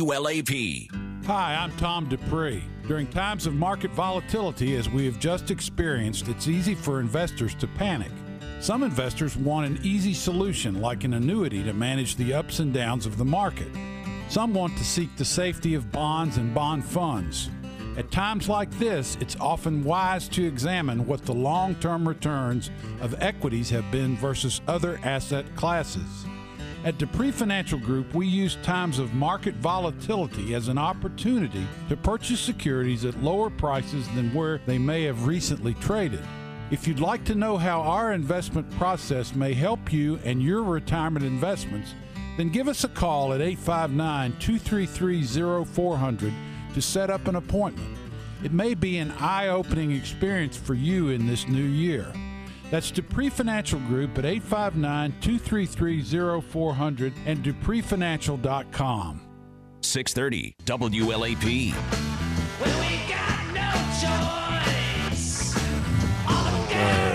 [0.00, 1.11] WLAP.
[1.26, 2.64] Hi, I'm Tom Dupree.
[2.88, 7.68] During times of market volatility, as we have just experienced, it's easy for investors to
[7.68, 8.10] panic.
[8.58, 13.06] Some investors want an easy solution like an annuity to manage the ups and downs
[13.06, 13.68] of the market.
[14.28, 17.50] Some want to seek the safety of bonds and bond funds.
[17.96, 23.14] At times like this, it's often wise to examine what the long term returns of
[23.22, 26.26] equities have been versus other asset classes.
[26.84, 32.40] At Dupree Financial Group, we use times of market volatility as an opportunity to purchase
[32.40, 36.24] securities at lower prices than where they may have recently traded.
[36.72, 41.24] If you'd like to know how our investment process may help you and your retirement
[41.24, 41.94] investments,
[42.36, 46.32] then give us a call at 859 233 0400
[46.74, 47.96] to set up an appointment.
[48.42, 52.12] It may be an eye opening experience for you in this new year.
[52.72, 59.20] That's Dupree Financial Group at 859 233 0400 and DupreeFinancial.com.
[59.82, 61.74] 630 WLAP.
[66.62, 67.11] Girls and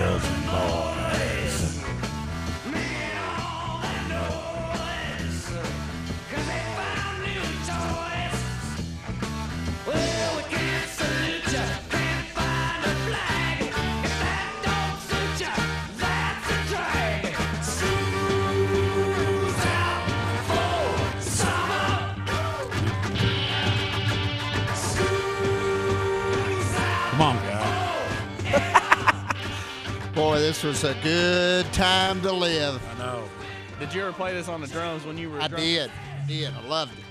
[30.18, 32.82] Boy, this was a good time to live.
[32.96, 33.28] I know.
[33.78, 35.38] Did you ever play this on the drums when you were?
[35.38, 35.92] a I drum- did.
[36.26, 36.52] Did.
[36.52, 37.04] I loved it.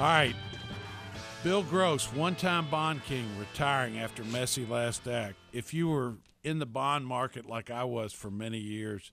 [0.00, 0.34] All right.
[1.42, 5.36] Bill Gross, one time Bond King, retiring after messy last act.
[5.52, 9.12] If you were in the bond market like I was for many years,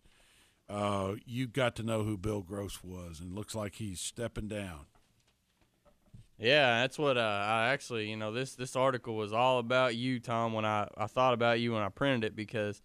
[0.70, 4.86] uh, you got to know who Bill Gross was, and looks like he's stepping down.
[6.40, 10.22] Yeah, that's what uh, I actually, you know, this this article was all about you,
[10.22, 10.54] Tom.
[10.54, 12.82] When I, I thought about you when I printed it because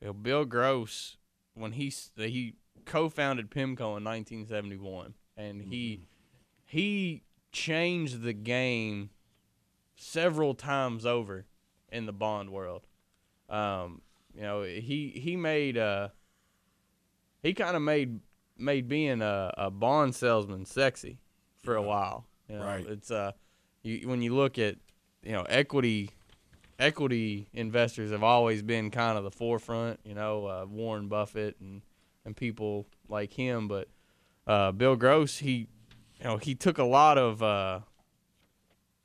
[0.00, 1.16] you know, Bill Gross,
[1.54, 6.06] when he he co-founded PIMCO in 1971, and he
[6.64, 7.22] he
[7.52, 9.10] changed the game
[9.96, 11.46] several times over
[11.90, 12.86] in the bond world.
[13.48, 14.02] Um,
[14.34, 16.08] you know, he he made uh
[17.42, 18.20] he kind of made
[18.56, 21.18] made being a, a bond salesman sexy
[21.62, 22.26] for a while.
[22.48, 22.86] You know, Right.
[22.86, 23.32] It's uh,
[23.82, 24.76] you, when you look at
[25.22, 26.10] you know equity
[26.80, 30.00] equity investors have always been kind of the forefront.
[30.04, 31.82] You know, uh, Warren Buffett and
[32.24, 33.88] and people like him, but
[34.46, 35.68] uh, Bill Gross he
[36.18, 37.80] you know he took a lot of uh,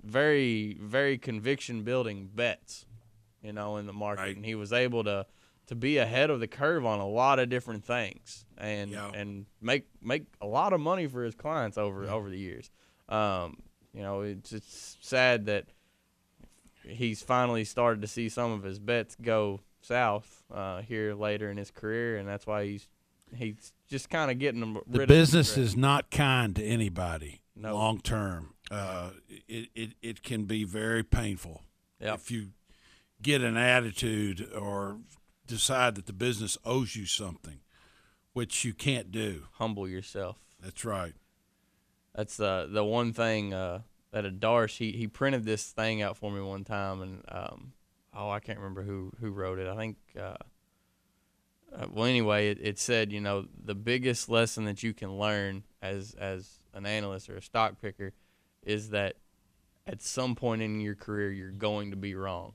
[0.04, 2.86] very very conviction building bets
[3.44, 5.26] you know in the market and he was able to
[5.68, 9.86] to be ahead of the curve on a lot of different things and and make
[10.02, 12.70] make a lot of money for his clients over over the years.
[13.10, 13.58] Um,
[13.94, 15.66] you know it's it's sad that
[16.88, 21.58] he's finally started to see some of his bets go south uh, here later in
[21.58, 22.88] his career and that's why he's
[23.36, 27.76] he's just kind of getting them The business is not kind to anybody No.
[27.76, 28.54] long term.
[28.72, 29.12] Uh,
[29.48, 31.62] it, it, it can be very painful
[32.00, 32.16] Yep.
[32.16, 32.50] if you
[33.22, 34.98] get an attitude or
[35.48, 37.60] decide that the business owes you something,
[38.34, 39.44] which you can't do.
[39.54, 41.14] humble yourself That's right.
[42.16, 43.82] That's the the one thing uh,
[44.16, 47.74] that a Darsh he he printed this thing out for me one time and um,
[48.16, 50.36] oh I can't remember who who wrote it I think uh,
[51.76, 55.64] uh, well anyway it, it said you know the biggest lesson that you can learn
[55.82, 58.14] as as an analyst or a stock picker
[58.64, 59.18] is that
[59.86, 62.54] at some point in your career you're going to be wrong.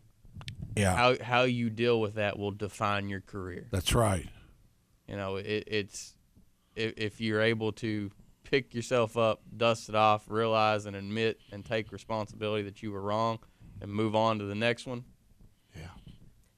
[0.76, 0.96] Yeah.
[0.96, 3.66] How how you deal with that will define your career.
[3.70, 4.26] That's right.
[5.06, 6.14] You know, it, it's
[6.74, 8.10] if, if you're able to
[8.50, 13.00] pick yourself up, dust it off, realize and admit and take responsibility that you were
[13.00, 13.38] wrong,
[13.80, 15.04] and move on to the next one.
[15.76, 15.82] Yeah,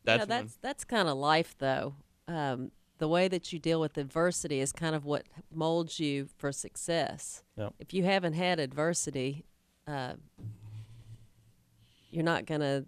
[0.04, 1.94] that's yeah, that's that's kind of life, though.
[2.26, 6.52] Um, the way that you deal with adversity is kind of what molds you for
[6.52, 7.42] success.
[7.56, 7.74] Yep.
[7.80, 9.44] If you haven't had adversity,
[9.86, 10.14] uh,
[12.10, 12.86] you're not going to,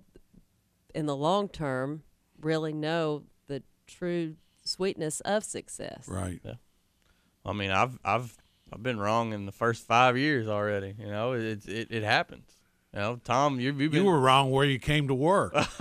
[0.94, 2.04] in the long term,
[2.40, 6.06] really know the true sweetness of success.
[6.06, 6.40] Right.
[6.44, 6.54] Yeah.
[7.44, 8.36] I mean, I've I've
[8.72, 10.94] I've been wrong in the first five years already.
[10.98, 12.50] You know, it it, it happens.
[12.92, 15.52] You know, Tom, you you've been You were wrong where you came to work.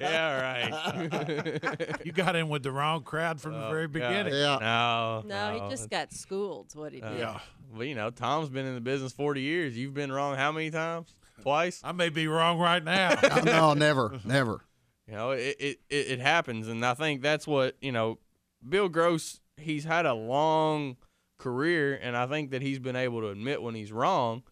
[0.00, 1.96] yeah, right.
[2.04, 4.32] you got in with the wrong crowd from the very beginning.
[4.32, 6.74] No, No, he just got schooled.
[6.74, 7.22] What he did.
[7.22, 7.38] Uh,
[7.72, 9.76] Well, you know, Tom's been in the business 40 years.
[9.76, 11.14] You've been wrong how many times?
[11.42, 11.80] Twice?
[11.84, 13.14] I may be wrong right now.
[13.44, 14.60] no, never, never.
[15.06, 16.66] You know, it, it, it, it happens.
[16.68, 18.18] And I think that's what, you know,
[18.66, 20.96] Bill Gross, he's had a long
[21.44, 24.42] career, and I think that he's been able to admit when he's wrong.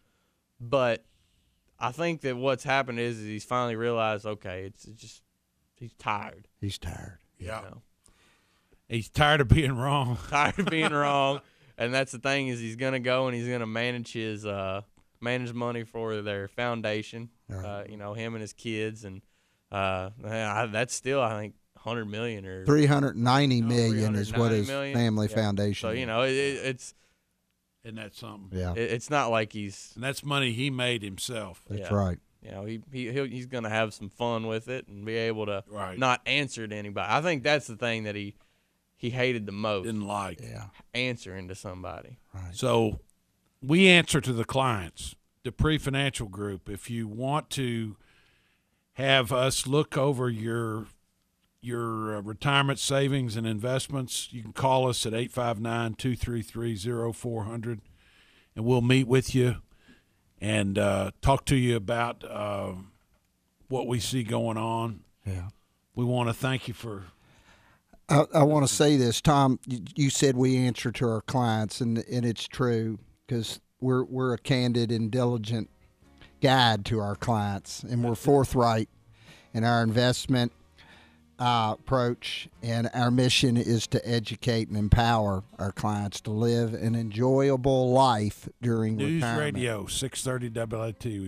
[0.61, 1.03] But
[1.79, 5.23] I think that what's happened is, is he's finally realized, okay, it's, it's just,
[5.75, 6.47] he's tired.
[6.61, 7.17] He's tired.
[7.39, 7.61] Yeah.
[7.61, 7.81] You know?
[8.87, 10.19] He's tired of being wrong.
[10.29, 11.41] tired of being wrong,
[11.79, 14.81] and that's the thing is he's gonna go and he's gonna manage his uh
[15.19, 17.29] manage money for their foundation.
[17.51, 19.21] Uh, you know him and his kids, and
[19.71, 24.49] uh, I, that's still I think hundred million or Three hundred ninety million is what
[24.51, 24.93] 390 his million.
[24.97, 25.35] family Yeah.
[25.35, 25.87] foundation.
[25.89, 26.93] So you know it, it, it's
[27.83, 28.57] Isn't that something?
[28.57, 28.71] Yeah.
[28.73, 31.61] it- it's not like he's And that's money he made himself.
[31.69, 31.93] That's yeah.
[31.95, 32.17] right.
[32.41, 35.15] You know, he, he he'll, he's going to have some fun with it and be
[35.15, 35.97] able to Right.
[35.97, 37.07] not answer to anybody.
[37.09, 38.35] I think that's the thing that he
[38.95, 39.85] he hated the most.
[39.85, 40.39] Didn't like.
[40.41, 40.65] Yeah.
[40.93, 42.17] Answering to somebody.
[42.33, 42.53] Right.
[42.55, 42.99] So
[43.61, 46.69] we answer to the clients, the Dupree financial group.
[46.69, 47.95] If you want to
[48.93, 50.85] have us look over your
[51.63, 57.81] your uh, retirement savings and investments, you can call us at 859 233 0400
[58.55, 59.57] and we'll meet with you
[60.39, 62.73] and uh, talk to you about uh,
[63.67, 65.01] what we see going on.
[65.25, 65.49] Yeah.
[65.95, 67.05] We want to thank you for
[68.09, 69.59] I, I want to say this, Tom.
[69.65, 74.33] You, you said we answer to our clients, and and it's true because we're we're
[74.33, 75.69] a candid and diligent
[76.41, 78.89] guide to our clients, and we're forthright
[79.53, 80.51] in our investment
[81.39, 82.47] uh, approach.
[82.61, 88.47] And our mission is to educate and empower our clients to live an enjoyable life
[88.61, 89.55] during News retirement.
[89.55, 91.21] Radio 630 WIT.